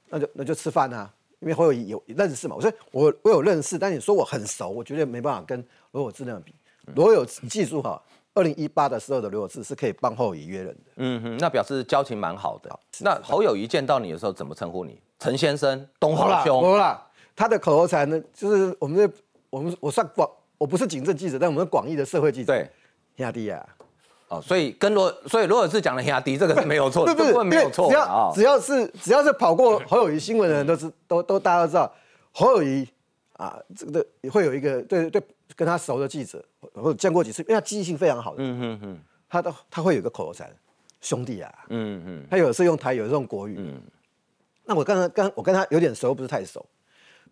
[0.10, 6.56] 那就那就吃饭啊，因为会有有认识嘛，我说我我有认识，但你说我很熟，我绝对没办法跟罗有志那样比。
[6.96, 8.02] 罗有，你记住哈。
[8.34, 12.70] 二零一八的时候的刘有志是可以帮侯友谊约人的，嗯哼，那表示交情蛮好的。
[13.02, 15.02] 那侯友谊见到你的时候怎么称呼你？
[15.20, 16.62] 陈先生，东侯兄。
[16.62, 19.14] 好了，他的口头禅呢，就是我们这
[19.50, 22.54] 我们我算广，我不是警政记者，但我们广义的社会记者。
[22.54, 22.70] 对，
[23.18, 23.66] 亚弟啊，
[24.30, 27.44] 哦，所以跟罗，所以罗尔志讲的亚弟，这个是没有错，对不对？
[27.44, 27.90] 没有错。
[27.90, 31.94] 只要只要是只要是跑过侯友谊新闻的人，都是都都大家都知道，
[32.32, 32.88] 侯友谊
[33.34, 35.22] 啊，这个会有一个对对。
[35.56, 40.50] 跟他熟的记者，或者见过几次，因为他记忆性非常好的，嗯嗯嗯，他都他会有一个口头禅，
[41.02, 43.82] 兄弟啊，嗯嗯，他有时候用台语，有时候用国语，嗯，
[44.66, 46.66] 那我刚刚跟我跟他有点熟，不是太熟，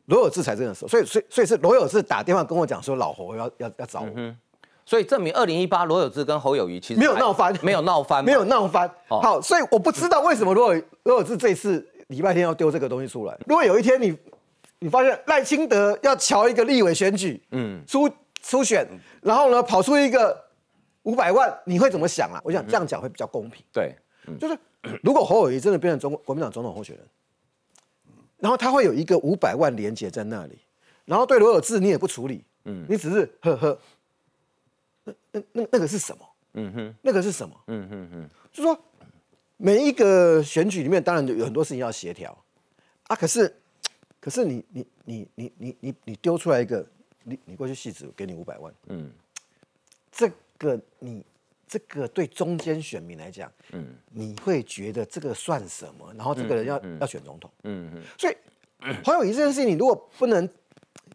[0.05, 4.35] 罗有志才真的熟，所以所以所以是罗有志打电话跟我讲说老侯要要要找我，
[4.85, 14.17] 所以证明二零一八罗有志跟侯友谊其实没有闹翻，没有闹翻，没有闹翻，好，所以我不知道为什么罗有罗有志这次礼拜天要丢这个东西出来，如果有一天你。
[14.79, 18.09] 你发现赖清德要瞧一个立委选举，嗯，初
[18.41, 18.87] 初选，
[19.21, 20.45] 然后呢跑出一个
[21.03, 22.41] 五百万，你会怎么想啊？
[22.43, 23.63] 我想这样讲会比较公平。
[23.73, 23.95] 对，
[24.39, 24.57] 就是
[25.03, 27.05] 如果侯友谊真的变成中国民党总统候选人，
[28.37, 30.57] 然后他会有一个五百万连结在那里，
[31.05, 33.79] 然后对罗有志你也不处理，嗯，你只是呵呵，
[35.03, 36.25] 那那那那个是什么？
[36.53, 37.55] 嗯哼，那个是什么？
[37.67, 38.77] 嗯哼哼，就说
[39.57, 42.35] 每一个选举里面，当然有很多事情要协调
[43.07, 43.15] 啊。
[43.15, 43.58] 可是，
[44.19, 46.85] 可是你你你你你你你丢出来一个，
[47.23, 49.11] 你你过去戏子给你五百万，嗯，
[50.11, 51.25] 这个你
[51.67, 56.13] 这个对中间选民来讲，嗯，你会觉得这个算什么？
[56.15, 58.35] 然后这个人要要选总统，嗯嗯，所以
[59.03, 60.47] 黄友谊这件事情，你如果不能。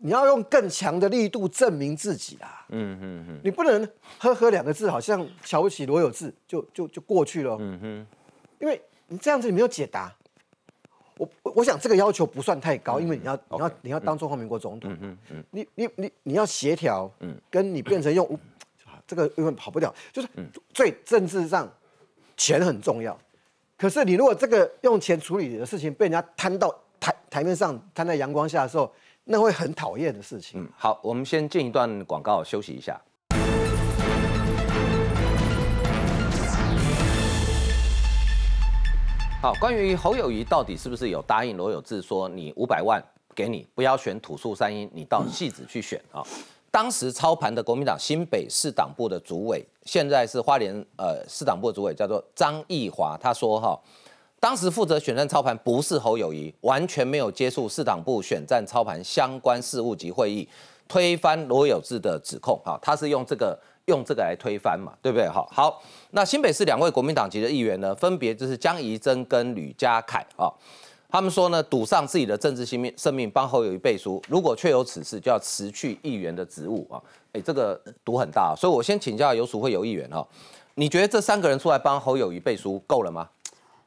[0.01, 2.67] 你要用更强的力度证明自己啦。
[2.71, 3.89] 嗯嗯嗯，你不能
[4.19, 7.57] “呵呵”两个字，好像瞧不起罗有志，就就就过去了。
[7.61, 8.07] 嗯哼，
[8.61, 10.15] 因为你这样子你没有解答。
[11.17, 14.93] 我我想这个要求不算太高，因为你要你要你要当中华民国总统。
[14.93, 18.39] 嗯嗯嗯，你你你你要协调，嗯，跟你变成用
[19.07, 20.29] 这个因为跑不掉，就是
[20.73, 21.71] 最政治上
[22.37, 23.17] 钱很重要。
[23.77, 28.93] 可是你如果这个用钱处理的事情被人家摊到台台面上，摊在阳光下的时候。
[29.27, 30.61] 那会很讨厌的事情。
[30.61, 33.01] 嗯，好，我们先进一段广告，休息一下。
[39.45, 42.99] 好，关于侯友谊到底是不是有答应罗有志说你五百万
[43.35, 46.25] 给你，不要选土树三英，你到戏子去选啊？
[46.71, 53.79] 当时操盘的国民党新北市党部的主委，现在是花莲呃市党部的主委，叫做张义华，他说哈。
[54.41, 60.49] 当时负责选战操盘不是侯友谊，完全没有接触市党部选战操盘相关事务及会议，
[60.89, 62.59] 推翻罗有志的指控。
[62.65, 65.29] 好，他是用这个用这个来推翻嘛，对不对？
[65.29, 70.49] 哈，好，那新北市两位国民党籍的议员呢，分别就是江宜珍跟吕家凯啊，
[71.11, 77.01] 他们说呢，赌上自己的政治性命生命帮侯友谊背书，如果确有此事，就要辞去议员的职务啊。
[77.33, 80.27] 哎，这个赌很大，所以我先请教有属会有议员哈，
[80.77, 83.29] 你觉得这三个人出来帮侯友谊背书够了吗？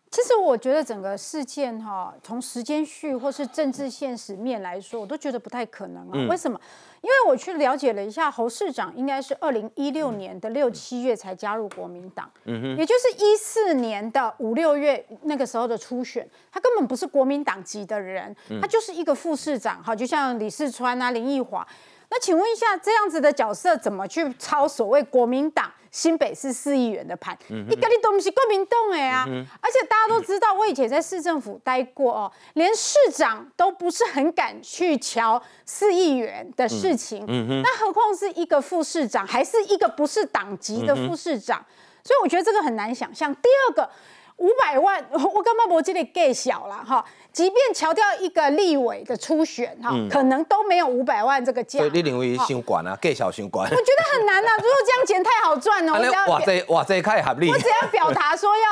[0.10, 6.28] 其实我觉得整个事件哈，从时间序或是政治现实面来说，我都觉得不太可能啊。
[6.30, 6.60] 为什么？
[7.02, 21.68] 因为我去了解了一下，侯市长应该是二零一六年的六七月才加入国民党，也就是一四年的五六月那个时候的初选，他根本不是国民党籍的人，他就是一个副市长，哈，就像李世川啊、林奕华。
[22.10, 27.38] 那请问一下，这样子的角色怎么去抄所谓国民党新北市四亿元的盘？
[27.50, 29.26] 你跟你东西国民党哎啊！
[29.60, 37.26] 而且大家都知道，我以前在市政府待过哦，连市长都不是很敢去瞧四亿元的事情，
[37.62, 41.66] 那何况是一个副市长，还是一个不是党籍的副市长？
[42.04, 43.36] 所以我觉得这个很难想象。
[43.36, 43.90] 第二个。
[44.38, 47.04] 五百万， 我根本不这里盖小了哈。
[47.32, 51.80] 即便调掉一个立委的初选哈，可能都没有五百万这个价。
[51.80, 53.70] 所以你认为先管啊，盖小先管？
[53.70, 54.56] 我觉得很难啊。
[54.58, 57.50] 如果这样钱太好赚哦，我 只要哇这哇这太合理。
[57.52, 58.64] 我只要表达说要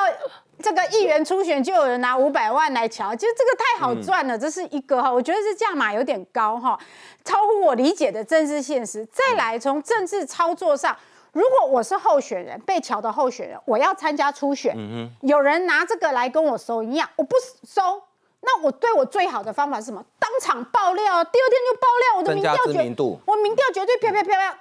[0.63, 5.11] 这个议员初选，就有人拿五百万来瞧，其实这个太好赚了，这是一个哈。
[5.11, 6.79] 我觉得这价码有点高哈，
[7.23, 9.05] 超乎我理解的政治现实。
[9.11, 10.95] 再来从政治操作上。
[11.35, 14.73] 如果我是候选人，被桥的候选人，我要参加初选，
[15.19, 17.35] 有人拿这个来跟我收一样，我不
[17.67, 18.01] 收，
[18.39, 20.01] 那我对我最好的方法是什么？
[20.17, 24.55] 当场爆料，第二天就爆料，我的民调绝，我民调绝对飘飘飘飘，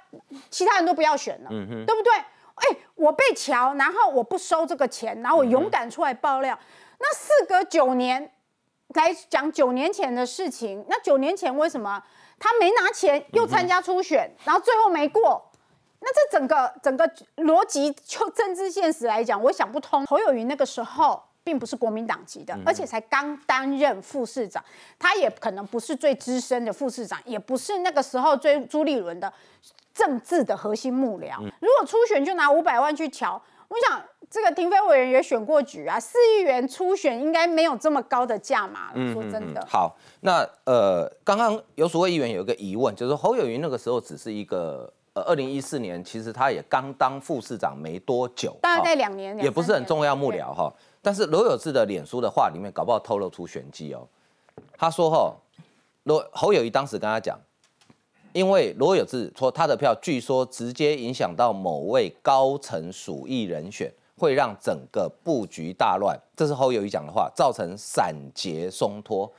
[0.49, 2.13] 其他人都不要选了，对不对？
[2.55, 6.59] 哎，我被桥，然后我不收这个钱，然后我勇敢出来爆料，
[6.99, 8.29] 那事隔九年
[8.89, 12.03] 来讲九年前的事情，那九年前为什么
[12.37, 15.41] 他没拿钱又参加初选，然后最后没过？
[16.01, 20.05] 那这整个整个逻辑，就政治现实来讲，我想不通。
[20.05, 24.63] 侯友谊那个时候并不是国民党籍的，而且才刚担任副市长，
[24.99, 29.33] 他也可能不是最资深的副市长，也不是那个时候追朱立伦的
[29.95, 31.39] 政治的核心幕僚。
[31.59, 39.13] 如果初选就拿五百万去瞧，我想这个停飞委员也选过局啊，四亿元初选应该没有这么高的价码了。
[39.13, 39.65] 说真的。
[39.67, 44.93] 好，那呃，刚刚有所谓议员有一个疑问，就是侯友谊那个时候只是一个。
[45.15, 50.69] 呃，二零一四年其实他也刚当副市长没多久，大概两年，也不是很重要幕僚哈。
[51.01, 54.05] 但是罗有志的脸书的话里面，搞不好透露出玄机哦。
[54.77, 55.33] 他说哈，
[56.03, 57.39] 罗侯友谊当时跟他讲，
[58.33, 66.19] 因为罗有志说他的票据说直接影响到某位高层属意人选，会让整个布局大乱。
[66.35, 69.31] 这是侯友谊讲的话，造成散结松脱。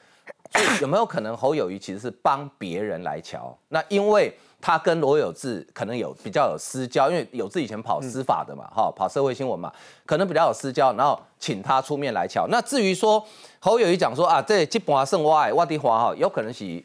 [0.53, 3.55] 所以有没有可能侯友谊其实是帮别人来瞧？
[3.69, 4.35] 那因为。
[4.67, 9.73] 他跟罗有志可能有比较有私交，因为有志以前跑司法的嘛，哈，跑社会新闻嘛，
[10.05, 12.49] 可能比较有私交，然后请他出面来瞧。
[12.49, 13.25] 那至于说
[13.61, 16.85] 侯友谊讲说啊，这基本上剩我的话哈，有可能是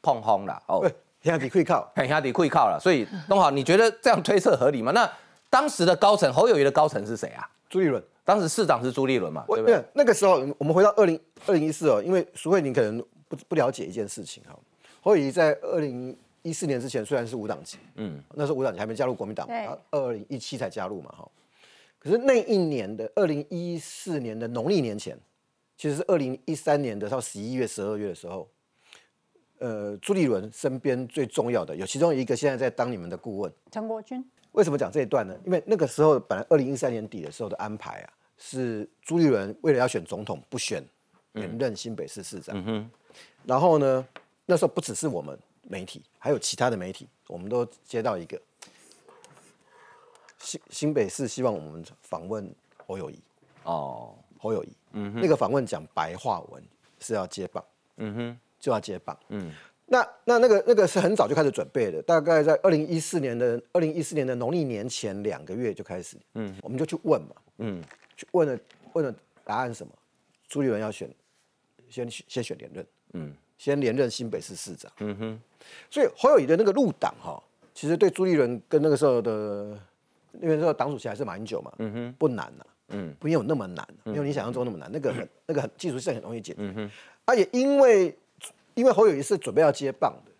[0.00, 0.82] 碰轰了哦，
[1.22, 2.80] 兄弟可以靠，兄弟可以靠了。
[2.80, 4.90] 所以东豪，你觉得这样推测合理吗？
[4.92, 5.06] 那
[5.50, 7.46] 当时的高层侯友谊的高层是谁啊？
[7.68, 9.44] 朱立伦，当时市长是朱立伦嘛？
[9.46, 9.78] 对不对？
[9.92, 14.58] 那个时候我们回到二零二零一四哦，因为苏慧宁可能不不了解一件事情哈，
[15.02, 16.16] 侯友谊在二零。
[16.42, 19.48] 一四年之前虽然是无党籍，嗯，那时候无党籍还没加入国民党，
[19.90, 21.30] 二零一七才加入嘛，哈。
[21.98, 25.18] 可是那一年的二零一四年的农历年前，
[25.76, 28.48] 其实是二零一三年的到十一月、十二月的时候，
[29.58, 34.24] 呃，朱立伦身边最重要的有其中一个现在在当你们的顾问陈国军。
[34.52, 35.38] 为什么讲这一段呢？
[35.44, 40.82] 因为那个时候本来二零一三年底的时候的安排啊，是朱立伦为了要选总统不选
[41.34, 42.90] 连任新北市市长，嗯哼，
[43.44, 44.04] 然后呢，
[44.46, 45.38] 那时候不只是我们
[45.70, 48.40] 媒体，还有其他的媒体，我们都接到一个。
[50.40, 52.52] 新新北市希望我们访问
[52.86, 53.20] 侯友谊
[53.62, 56.62] 哦，侯友谊，嗯哼，那个访问讲白话文
[56.98, 57.62] 是要接棒，
[57.98, 59.52] 嗯哼，就要接棒，嗯，
[59.84, 67.84] 那那那个那个是很早就开始准备的，大概在二零一四年的二零一四年的农历年前两个月就开始，嗯，我们就去问嘛，嗯，
[68.16, 68.58] 去问了
[68.94, 69.92] 问了答案什么，
[70.48, 71.08] 朱立伦要选，
[71.90, 75.40] 先先选连任，嗯，先连任新北市市长，嗯哼，
[75.90, 77.42] 所以侯友谊的那个入党哈，
[77.74, 79.78] 其实对朱立伦跟那个时候的。
[80.40, 86.90] 因为说党主席还是马英九嘛，嗯哼，不难呐，嗯，没有那么难，没有你想象中那么难，那个很 那个很技术性很容易解决，嗯哼，
[87.24, 88.16] 而且因为
[88.74, 90.30] 因为侯友谊是准备要接棒的，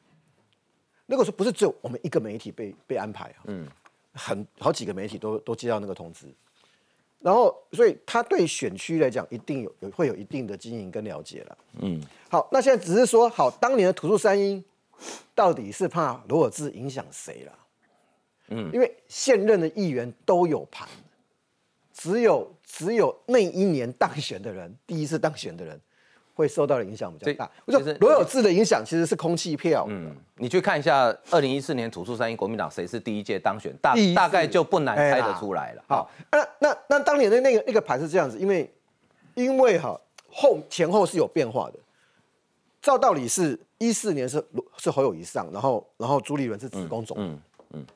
[1.06, 3.66] 那个时候不是只有我们一个媒体被被安排啊，嗯，
[4.12, 6.26] 很好几个媒体都都接到那个通知，
[7.18, 12.00] 然后所以他对选区来讲一定有有会有一定的经营跟了解了，嗯，
[12.30, 14.64] 好，那现在只是说好当年的土著三英
[15.34, 17.52] 到底是怕罗尔兹影响谁了？
[18.50, 20.88] 嗯，因为现任的议员都有盘，
[21.92, 25.80] 只有只有那一年当选的人，第一次当选的人，
[26.34, 27.50] 会受到的影响比较大。
[27.64, 29.84] 我说罗有志的影响其实是空气票。
[29.88, 35.84] 嗯，你去看一下二零一四年土著三一国民党谁是第一届当选，大大概就不难猜得出来了。
[35.88, 38.72] 好，那那那当年的那个那个盘是这样子，因为
[39.34, 41.78] 因为哈后前后是有变化的。
[42.82, 44.42] 照道理是一四年是
[44.78, 47.16] 是侯友谊上，然后然后朱立伦是职工总。
[47.18, 47.40] 嗯
[47.70, 47.86] 嗯。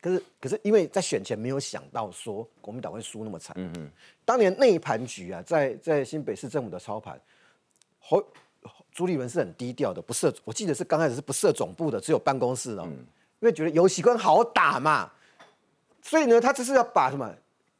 [0.00, 3.56] 可是，可是因为在选前没有想到说国民党会输那么惨。
[3.58, 3.90] 嗯嗯。
[4.24, 7.20] 当年那一盘局啊，在在新北市政府的操盘，
[7.98, 8.22] 侯
[8.92, 10.32] 朱立伦是很低调的，不设。
[10.44, 12.82] 我记得是刚开始是不设总部的，只有办公室哦。
[12.86, 13.04] 嗯。
[13.40, 15.10] 因为觉得游戏官好打嘛，
[16.02, 17.28] 所以呢，他这是要把什么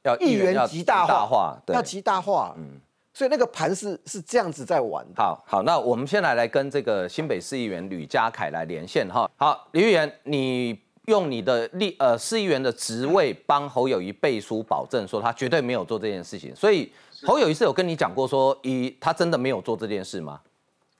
[0.02, 2.54] 要议员极大化，要极大化。
[2.58, 2.80] 嗯。
[3.16, 5.02] 所以那个盘是是这样子在玩。
[5.16, 9.30] 好好，那我们先来来跟这个新北市议员吕家凯来连线哈。
[9.36, 10.78] 好，吕议员，你。
[11.06, 16.52] 用你的立呃市议员的职位帮侯友谊背书保证，说他绝对没有做这件事情。
[16.56, 20.40] 所以侯友谊是有跟你讲过说，以他真的没有做这件事吗？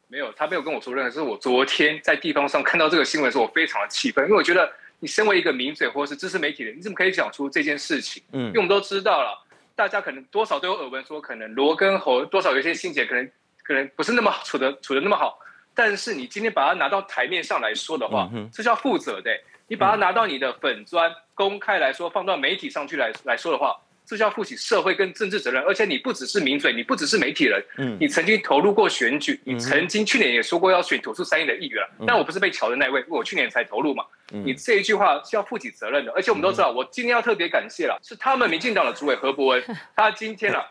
[0.07, 1.11] 没有，他没有跟我说任何。
[1.11, 8.23] 是我昨天在地方上看到这个新闻的时候，我非常的气愤，因为我觉得你身为一个名嘴或者是知识媒体人，你怎么可以讲出这件事情？
[8.31, 9.37] 嗯，因为我们都知道了，
[9.77, 13.31] 大家可能多少都有耳闻，说可能罗跟侯多少有些心结，可能
[13.63, 15.39] 可能不是那么处的处的那么好。
[15.75, 19.31] 但是你今天把它拿到台面上来说的话，这是要负责的。
[19.69, 23.77] 你把它拿到你的粉砖公开来说，放到媒体上去来来说的话，
[24.07, 25.63] 这叫负起社会跟政治责任。
[25.65, 34.05] 而且你不只是名嘴，你不只是媒体人，嗯，你曾经投入过选举，你曾经去年也说过要选土著三亿的议员，但我不是被瞧的那位，我去年才投入嘛。
[34.31, 36.13] 你这一句话是要负起责任的。
[36.13, 39.63] 而且我们都知道，我今天要特别感谢了，是他们民进党的主委何伯文，
[39.97, 40.65] 他今天啊。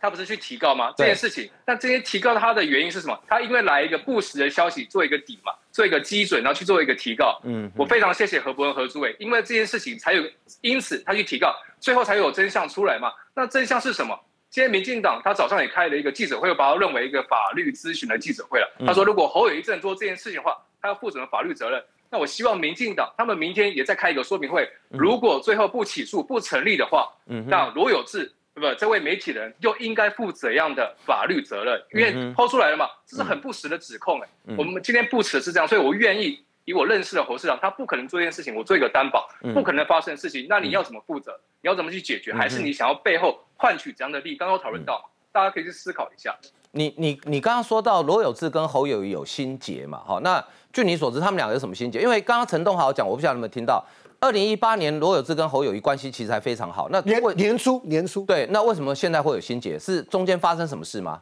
[0.00, 0.92] 他不是去提告吗？
[0.96, 3.20] 这件事情，那这些提告他的原因是什么？
[3.28, 7.38] 他因为来一个不实的消息做一个底嘛，做一个基准，然后去做一个提告。
[7.44, 10.22] 嗯，我非常谢谢何伯文何主委，因为这件事情才有，
[10.62, 13.12] 因此他去提告，最后才有真相出来嘛。
[13.34, 14.18] 那真相是什么？
[14.48, 18.68] 今天民进党他早上也开了一个记者会，把他认为一个法律咨询的记者会了。
[18.86, 21.80] 他说，如果侯友谊正做这件事情的话，他要负什么法律责任？
[22.10, 27.08] 那我希望民进党他们明天也再开一个说明会，如果最后不起诉不成立的话，
[27.46, 28.32] 那罗有志。
[28.54, 31.82] 不，这位媒体人又应该负怎样的法律责任？
[31.92, 34.28] 因为抛出来了嘛，这是很不实的指控哎。
[34.58, 40.46] 我们今天不耻是这样，所以我愿意以我认识的侯市长，他不可能做这件事情，我做一个担保，不可能发生的事情。
[40.48, 41.38] 那你要怎么负责？
[41.62, 42.34] 你要怎么去解决？
[42.34, 44.36] 还是你想要背后换取怎样的利益？
[44.36, 46.36] 刚刚讨论到，大家可以去思考一下。
[46.72, 50.02] 你你你刚刚说到罗有志跟侯友谊有心结嘛？
[50.06, 52.00] 好，那据你所知，他们两个有什么心结？
[52.00, 53.84] 因为刚刚陈东豪讲，我不晓得你们听到。
[54.20, 56.88] 二零一八年罗有志跟侯友谊关系其实还非常好。
[56.90, 59.78] 那年年初年初对，那为什么现在会有心结？
[59.78, 61.20] 是中间发生什么事吗？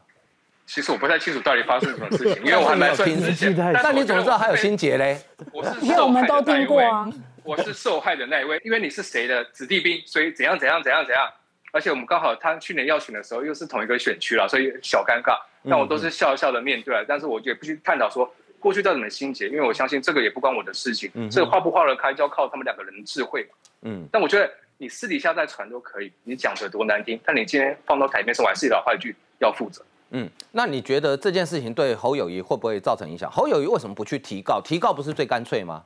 [0.67, 3.55] 其实我不太清楚到底发生什么事情， 因为我还没有听之前。
[3.55, 5.17] 那你怎么知道还有心结嘞？
[5.53, 7.09] 我是那我们都听过啊，
[7.43, 11.23] 我是受害的那一位，因为你是谁的子弟兵，所以怎样怎样怎样怎样。
[11.71, 15.37] 而且我们刚好他去年要选的时候又是同一个选区了，所以小尴尬。
[15.69, 18.29] 但我都是笑笑的面对，但是我也不去探讨说。
[18.59, 23.49] 过去到底的心结，因为我相信这个也不关我的事情，这个画不画得开就要靠他们两个人的智慧嘛。
[23.83, 29.83] 嗯，但我觉得你私底下再传都可以，你讲的多难听，但你今天放到台面上，还是老话一句，要负责。
[30.11, 33.29] 嗯，那你觉得这件事情对侯友谊会不会造成影响？
[33.31, 34.59] 侯友谊为什么不去提告？
[34.59, 35.83] 提告不是最干脆吗？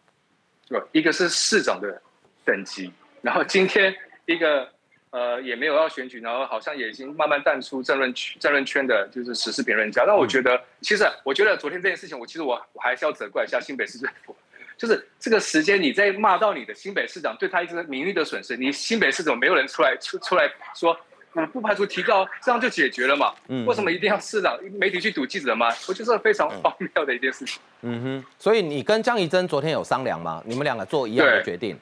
[0.69, 2.01] 不，一个是市长的
[2.45, 3.93] 等级，然后今天
[4.25, 4.67] 一个
[5.13, 10.03] 呃也没有要选举，然后好像也已经慢慢淡出政论圈、政论圈的，就是时事评论家。
[10.05, 14.35] 那我觉得，其实我觉得昨天这件事情，我其实我我还是要责怪一下新北市政府，
[14.75, 20.97] 就是这个时间你在骂到你的新北市长，对他一个名誉的损失，你新北市长没有人出来出出来说。
[21.35, 23.33] 我不排除提高，这样就解决了嘛？
[23.47, 25.67] 嗯，为什么一定要市长、媒体去堵记者吗？
[25.87, 27.59] 我觉得非常荒谬的一件事情。
[27.81, 30.43] 嗯哼，所以你跟江宜珍昨天有商量吗？
[30.45, 31.75] 你们两个做一样的决定？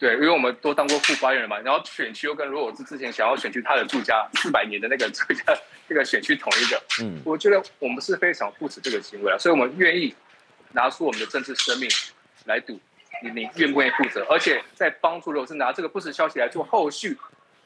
[0.00, 5.44] 对，因为我们都当过副发言人嘛，然后选区又跟罗有志之前想要选区他的住家四百年的那个住家
[5.86, 6.82] 那个选区同一个。
[7.02, 10.12] 嗯，我觉得我们是非常不耻这个行为啊，所以我们愿意
[10.72, 11.88] 拿出我们的政治生命
[12.46, 12.80] 来赌，
[13.22, 14.26] 你你愿不愿意负责？
[14.30, 17.16] 而且在帮助罗有志拿这个不实消息来做后续。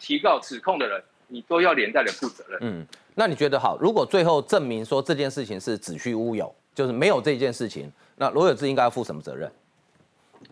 [0.00, 2.58] 提告指控的人，你都要连带的负责任。
[2.62, 3.78] 嗯，那你觉得好？
[3.80, 9.50] 如果最后证明说这件事情是子虚乌有，就是没有这件事情，那罗有志应该要负什么责任？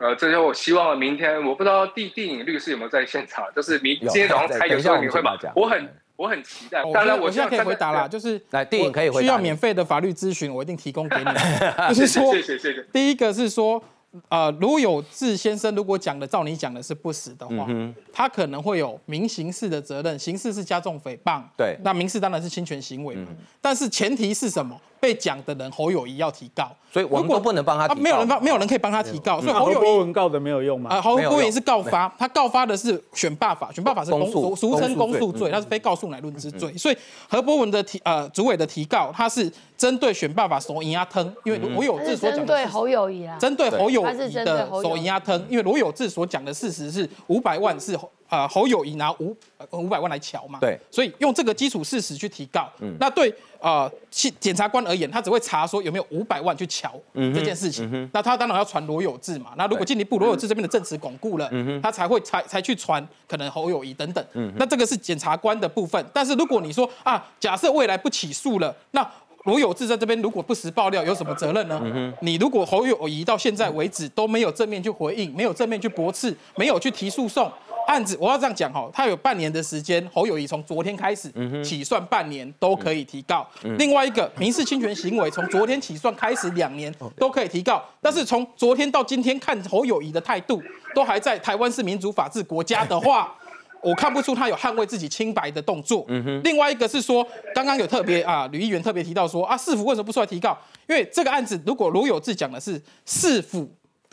[0.02, 5.38] 呃，这就我希望明天，我不知道地地影律师有没有在现场，就是明今天早上开有时候你会吗？
[5.54, 6.82] 我很我很期待。
[6.92, 9.20] 当然，我现在可以回答了，就是来电影可以回答。
[9.20, 11.24] 需要免费的法律咨询，我一定提供给你。
[11.88, 12.84] 就是说，谢谢谢谢。
[12.92, 13.82] 第一个是说。
[14.28, 17.66] 呃，卢有志先生如果讲的照你讲的是不实的话，
[18.12, 23.28] 他可能会有民刑事的责任，刑事是加重诽谤，对，那民事当然是侵权行为嘛，
[23.58, 24.78] 但是前提是什么？
[25.02, 30.90] 被讲的人侯友谊要提告，所以我们都不能帮他提告，没有人帮，没有人可以帮他提告，所以侯友谊告的没有用吗？
[30.90, 36.96] 啊，侯友谊是告发，他告发的是选罢法，选罢法是公诉，俗称公诉罪，他是非告诉乃论之罪，所以
[37.28, 47.98] 何伯文的提呃主委的提告，他是针对选罢法所银压吞，因为罗有志所讲的针对侯友谊啊，针对侯友谊的所银压吞，因为罗有志所讲的事实是五百万是。
[48.28, 49.36] 呃，侯友谊拿五
[49.72, 53.30] 五百万来瞧嘛，对，所以用这个基础事实去提告，嗯，那对
[53.62, 61.50] 呃检检察官而言，他只会查说有没有五百万去瞧这件事情，那他当然要传罗有志嘛，那如果进一步罗有志这边的证词巩固了，
[61.82, 64.22] 他才会才才去传可能侯友谊等等，
[64.56, 69.08] 那这个是检察官的部分，但是如果你说啊，假设未来不起诉了，那
[69.44, 72.12] 罗有志在这边如果不实爆料，有什么责任呢？
[72.20, 77.50] 你如果侯友谊到现在为止都没有正面去回应，没有正面去驳斥，没有去提诉讼。
[77.86, 81.30] 案子我要这样讲哈，他有半年的时间，侯友谊从昨天开始
[81.62, 83.46] 起算半年都可以提告。
[83.78, 87.82] 另外一个民事侵权行为，从昨天起算开始两年都可以提告。
[88.00, 90.62] 但是从昨天到今天看侯友谊的态度，
[90.94, 93.34] 都还在台湾是民主法治国家的话，
[93.82, 96.06] 我看不出他有捍卫自己清白的动作。
[96.44, 100.56] 另外一个是说，刚刚有特别啊，吕议员特别提到说啊，市府为什么不出来提告？
[100.88, 103.70] 因为这个案子如果卢有志讲的是市府。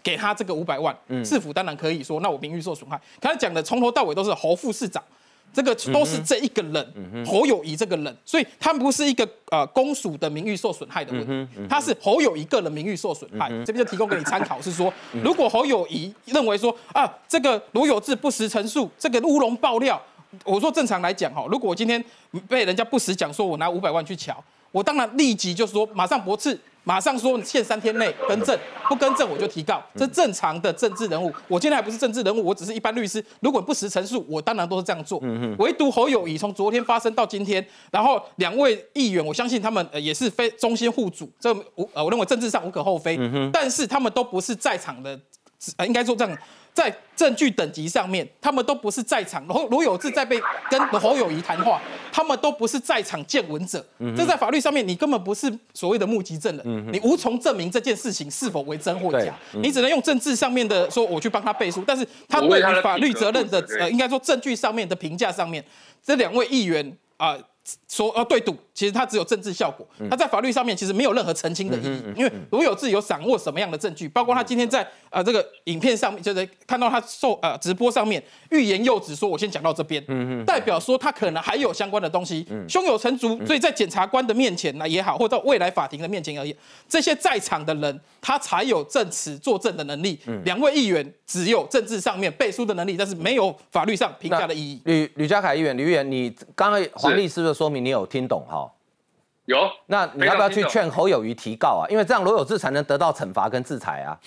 [0.09, 2.99] 给他这个五百万，市府当然可以说，那我名誉受损害。
[3.21, 5.03] 他讲的从头到尾都是侯副市长，
[5.53, 13.49] 这个都是这一个人，侯友谊这个人，所以他不是一个呃公署的名誉受损害的问题，他是侯友谊个人名誉受损害。
[13.63, 14.91] 这边就提供给你参考，是说
[15.23, 20.01] 如果侯友谊认为说啊，这个罗有志不实陈述，这个乌龙爆料，
[20.43, 22.03] 我说正常来讲哈，如果我今天
[22.47, 26.59] 被人家不实讲说我拿五百万去瞧，我当然立即就说马上驳斥。
[26.85, 28.57] 马上说限三天内更正，
[28.87, 31.31] 不更正我就提告，这正常的政治人物。
[31.47, 33.23] 我今天还不是政治人物，我只是一般律师。
[33.41, 35.21] 如果不实陈述，我当然都是这样做。
[35.59, 43.19] 唯独侯友谊从昨天发生到今天，然后两位议员，我相信他们也是非忠心护主，这无呃，我认为政治上无可厚非。
[43.53, 45.19] 但是他们都不是在场的，
[45.77, 46.35] 呃，应该说这样。
[46.73, 49.45] 在证据等级上面，他们都不是在场。
[49.47, 53.85] 罗罗有志在被跟侯友谊谈话，他们都不是在场见闻者。
[54.15, 59.33] 这在法律上面，你根本不是所谓的目击证人，你无从证明这件事情是否为真或假。
[59.53, 61.83] 你只能用政治上面的说，我去帮他背书。
[61.85, 65.63] 但是他对于法律责任的，呃，应该说证据上面的评价上面，
[66.03, 67.37] 这两位议员啊。
[67.87, 80.03] 说呃对赌，其实它只有政治效果，它在法律上面其实没有任何澄清的意义，因为卢有志有掌握什么样的证据，包括他今天在呃这个影片上面，就是看到他受呃直播上面欲言又止，说我先讲到这边，
[80.45, 86.55] 代表说他可能还有相关的东西，胸有成竹，所以在检察官的面前呢也好，或者未来法庭的面前而言，
[86.87, 94.81] 这些在场的人他才有证词作证的能力，两位议员只有政治上面背书的能力，但是没有法律上评价的意义。
[94.85, 98.71] 吕吕家凯议员，吕议员，你刚刚黄律师的说明你有听懂哈？
[99.43, 99.69] 有。
[99.87, 101.83] 那你要不要去劝侯友谊提告啊？
[101.89, 104.17] 因为这样罗有志才能得到惩罚跟制裁啊。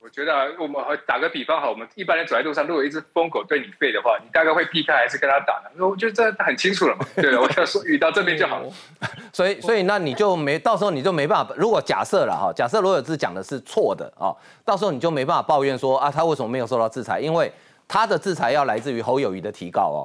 [0.00, 5.86] 我觉得我们打个比方哈，我们一般人走在路上，如果一只疯狗对你吠的话，你大概会避开还是跟他打呢？
[5.86, 7.04] 我觉得这很清楚了嘛。
[7.20, 8.70] 对，我想说遇到这边就好了。
[9.34, 11.54] 所以，所以那你就没到时候你就没办法。
[11.58, 14.32] 如果假设了哈，假设罗有志讲的是错的啊，
[14.64, 17.20] 到时候你就没办法抱怨说啊，他为什么没有受到制裁？
[17.20, 17.52] 因为
[17.86, 20.00] 他的制裁要来自于侯友谊的提告哦。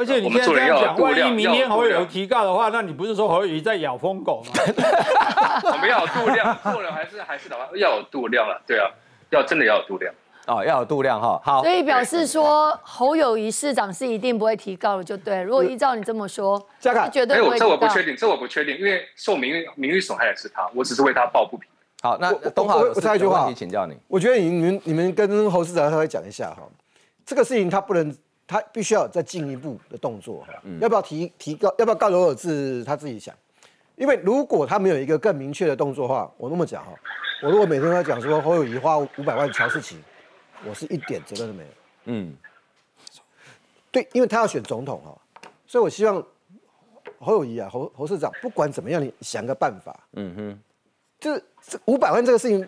[0.00, 4.52] 而且你现在这样讲，万一明天侯友提告的话，那你不是说侯友在咬疯狗吗？
[5.70, 8.88] 我们要有度量，做人还是还是的话要有度量了，对啊，
[9.28, 10.10] 要真的要有度量。
[10.46, 11.38] 哦，要有度量哈。
[11.44, 15.42] 好，所以表示说侯友谊市长是一定不会提告的，就对。
[15.42, 21.68] 如果依照你这么说，嘉凯绝对不会这我不确定，这我不确定，因为受名誉名誉损害的是他，我只是为他抱不平。
[22.02, 23.94] 好，那东豪，我插一句话，请教你。
[24.08, 26.62] 我觉得你们你们跟侯市长稍微讲一下哈，
[27.26, 28.16] 这个事情他不能，
[28.50, 33.32] 他必须要再进一步的动作哈，要不要提提高，要不要告罗尔志他自己想，
[33.94, 36.90] 因为如果他没有一个更明确的动作的话，我那么讲哈，
[37.44, 40.02] 我如果每天都讲说侯友谊花五百万乔事情，
[40.66, 41.68] 我是一点责任都没有。
[42.06, 42.34] 嗯，
[43.92, 45.16] 对，因为他要选总统哈，
[45.64, 46.20] 所以我希望
[47.20, 49.96] 侯友谊啊，侯侯市长不管怎么样，你想个办法。
[50.14, 50.60] 嗯哼。
[51.20, 52.66] 就是五百万这个事情，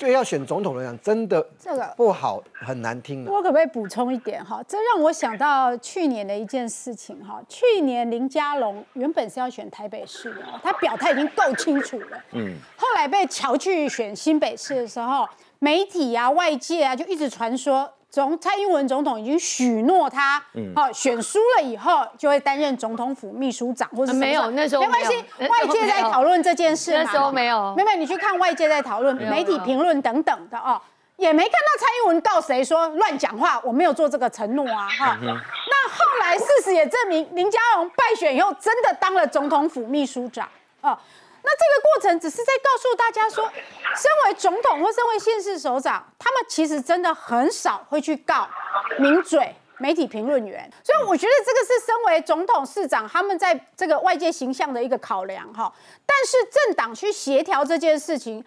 [0.00, 4.62] 对要选总统来讲，真的这个不好，很难听我可不可以补充一点哈？
[4.66, 7.38] 这让我想到去年的一件事情哈。
[7.46, 12.24] 去年林佳龙原本是要选台北市的，他表态已经够清楚了。
[12.32, 12.56] 嗯。
[12.78, 15.28] 后来被乔去选新北市的时候，
[15.58, 17.92] 媒体啊、外界啊就一直传说。
[18.10, 20.42] 总蔡英文总统已经许诺他，
[20.74, 30.80] 好选输了以后就会担任总统府秘书长，或者没有那时候没关系，外界在讨论这件事那时候没有，妹妹你去看外界在讨论，媒体评论等等的哦，
[31.16, 35.16] 也没看到蔡英文告谁说乱讲话，我没有做这个承诺啊哈。
[35.22, 40.48] 那后来事实也证明，林佳龙败选以后真的当了总统府秘书长
[40.80, 40.98] 哦。
[41.42, 43.44] 那这个过程只是在告诉大家说，
[43.96, 48.48] 身为总统或身为县市首长，他们其实真的很少会去告
[48.98, 50.70] 名嘴、媒体评论员。
[50.84, 55.72] 所以我觉得这个是身为总统、市长他们在这个外界形象的一个考量哈。
[56.06, 58.44] 但是政党去协调这件事情，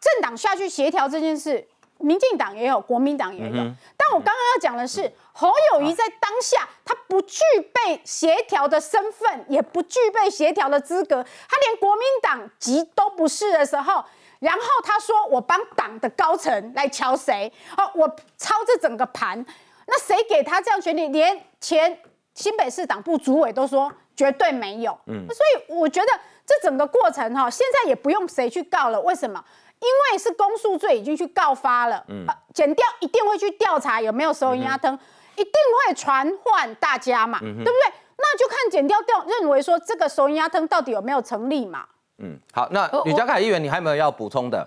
[0.00, 1.66] 政党下去协调这件事。
[1.98, 3.56] 民进党也有，国民党也有，
[3.96, 7.42] 但我刚刚要讲的是，侯友谊在当下他不具
[7.72, 14.04] 备协调的身份，也不具备协调的资格，他连国民党籍都不是的时候，
[14.40, 19.44] 然后他说我帮党的高层来瞧谁，哦，我操这整个盘，
[19.86, 21.08] 那谁给他这样权利？
[21.08, 21.98] 连前
[22.34, 26.08] 新北市党部主委都说绝对没有，嗯，所以我觉得
[26.44, 29.42] 这整个过程哈，现在也不用谁去告了，为什么？
[29.80, 32.24] 因为是公诉罪已经去告发了，嗯，
[32.54, 34.98] 检调一定会去调查有没有收银压灯，
[35.36, 37.92] 一定会传唤大家嘛，对不对？
[38.18, 41.86] 那就看检调调认为说这个收银压灯到底有没有成立嘛。
[42.18, 44.66] 嗯，好，那吕家凯议员，你还有没有要补充的？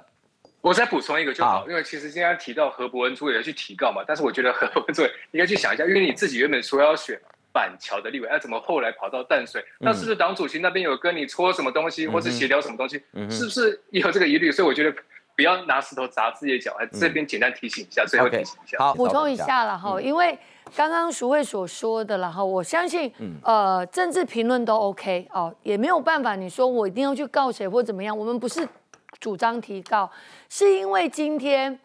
[0.61, 7.19] 我再补充一个就好，因为其实今天提到何伯文主委要去提告嘛，但是我觉得何伯文主委应该去想一下，因为你自己原本说要选。
[7.51, 9.63] 板桥的立委，哎，怎么后来跑到淡水？
[9.79, 13.01] 那是不是党主席那边有跟你搓什么东西，或是协调什么东西？
[13.29, 14.51] 是不是也有这个疑虑？
[14.51, 14.95] 所以我觉得
[15.35, 16.75] 不要拿石头砸自己的脚。
[16.79, 19.99] 哎，这边简单提醒一下，最后提醒一下，好，补充一下了哈。
[20.01, 20.37] 因为
[20.75, 23.11] 刚刚淑慧所说的了哈，我相信，
[23.43, 26.35] 呃，政治评论都 OK 哦，也没有办法。
[26.35, 28.15] 你说我一定要去告谁或怎么样？
[28.15, 28.67] 我们不是
[29.19, 30.09] 主张提告，
[30.49, 31.79] 是因为今天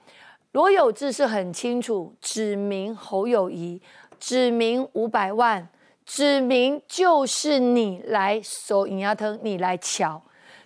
[0.52, 3.80] 罗有志是很清楚指明侯友谊。
[4.18, 5.68] 指明五百万，
[6.06, 10.22] 指明就是你来收银牙疼，你来瞧，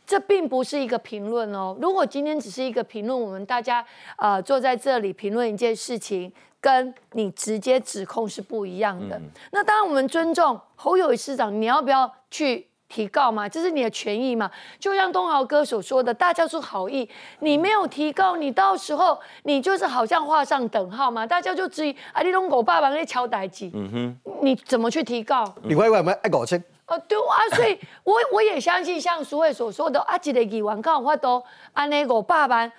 [0.06, 1.76] 这并不是一个评论哦。
[1.80, 3.84] 如果今天只是一个评论，我们大家
[4.16, 9.20] 呃坐在这里评论一件事情，跟你直接指控是不一样的。
[9.50, 12.67] 那当然，我们尊重侯友谊市长，你要不要去？
[12.88, 14.50] 提告嘛，这是你的权益嘛？
[14.78, 17.08] 就像东豪哥所说的，大家是好意，
[17.40, 21.26] 你没有提告，你到时候你就是好像画上等号嘛？
[21.26, 23.90] 大家就质疑啊，你弄狗爸爸那敲代机，嗯
[24.24, 25.44] 哼，你怎么去提告？
[25.62, 26.62] 你会为什么爱搞清？
[26.86, 31.42] 哦，对啊，所以我 我也相信像苏伟所说的，啊，一个议员靠法都
[31.74, 32.70] 安那个爸爸，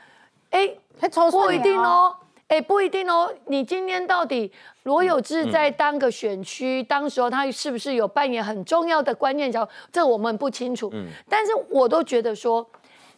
[0.49, 0.67] 哎，
[1.31, 2.15] 不一定哦。
[2.49, 3.31] 哎，不一定哦。
[3.45, 9.67] 你今天到底罗有志在当个选区，当时候他是不是有扮演很重要的关键角？
[9.91, 10.89] 这我们不清楚。
[10.91, 12.67] 嗯，但是我都觉得说，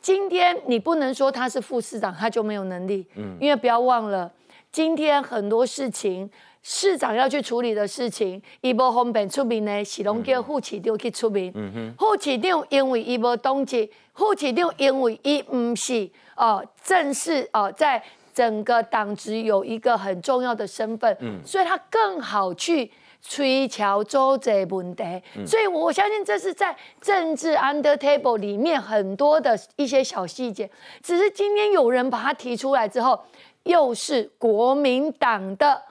[0.01, 3.07] 今天你不能说他是副市长，他就没有能力。
[3.15, 4.29] 嗯，因为不要忘了，
[4.69, 6.29] 今天很多事情
[6.61, 11.49] 市长要去处理的事情，一波方便出名呢，是拢叫副市长去出名。
[11.55, 18.03] 嗯哼，副市长因为一波东西，副市长因为伊唔是哦正式哦在。
[18.33, 22.91] 整个党职有一个很重要的身份，嗯，所以他更好去
[23.27, 25.03] 推敲周这问题，
[25.45, 30.69] 所以我相信这是在政治 under table 里面很多的一些小细节，
[31.03, 33.19] 只是今天有人把它提出来之后，
[33.63, 35.81] 又是国民党的，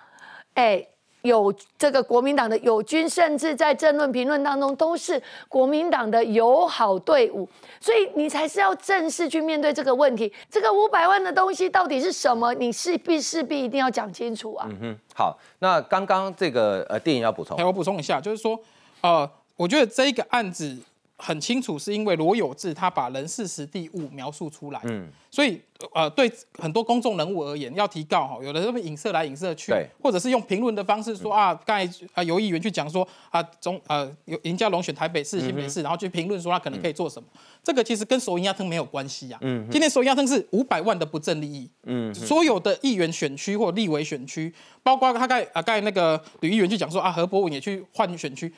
[0.54, 0.86] 哎。
[1.22, 7.48] 有这个国民党的友军，甚至在政论评论当中都是国民党的友好队伍，
[7.80, 10.32] 所以你才是要正式去面对这个问题。
[10.50, 12.54] 这个五百万的东西到底是什么？
[12.54, 14.66] 你势必势必一定要讲清楚啊。
[14.70, 18.58] 嗯哼，好，那刚刚这个呃电影要补充，我补充一下，就是说，
[19.00, 20.76] 呃，我觉得这一个案子。
[21.20, 25.60] 很清楚，是因为罗有志他把人事实地物描述出来，嗯，所以
[25.94, 37.28] 呃，对很多公众人物而言，要提告哈，有的时候影射来影射去，或者是用评论的方式说啊，刚才啊有议员去讲说啊，中呃有林佳龙选台北市、新北市，然后去评论说他可能可以做什么，
[37.62, 44.52] 这个其实跟首银压腾没有关系啊，嗯，今天首银压腾是五百万的不正利益，嗯，所有的议员选区或立委选区，
[44.82, 48.52] 包括他盖啊盖那个吕议员去讲说啊，何伯文也去换选区。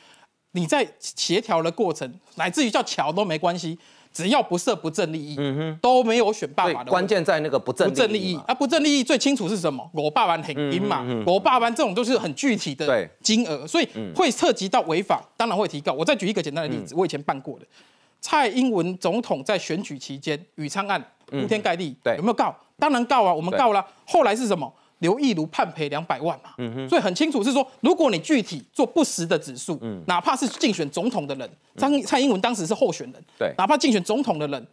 [0.53, 3.77] 你在协调的过程，乃至于叫桥都没关系，
[4.13, 6.89] 只要不设不正利益，嗯哼，都没有选爸爸的。
[6.89, 9.87] 关键在那个不正不正利益啊，不正利益最清楚是什么？
[9.93, 15.91] 我爸爸很阴嘛，我爸爸这种都是很具体的金额，所以会涉及到违法，当然会提告。
[15.91, 17.65] 我再举一个简单的例子，我以前办过的，
[18.21, 22.55] 蔡英文总统在选举期间，宇昌案铺天盖地，有没有告？
[22.77, 23.83] 当然告啊，我们告了。
[24.05, 24.71] 后来是什么？
[25.03, 26.51] 刘义如判赔两百万嘛，
[26.87, 29.77] 所以很清楚是说，如果你具体做不实的指数，
[30.07, 34.67] 哪怕是竞选总统的人，张蔡英文当时是候选人，对，哪怕竞选总统的人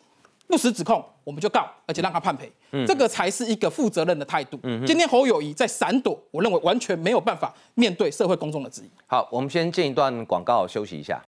[0.47, 2.51] 不实指控，我们就告，而且让他判赔，
[2.87, 4.59] 这个才是一个负责任的态度。
[4.87, 8.91] 今天侯友谊在闪躲，我认为完全没有办法面对社会公众的质疑。
[9.09, 11.18] 好，我们先进一段广告休息一下。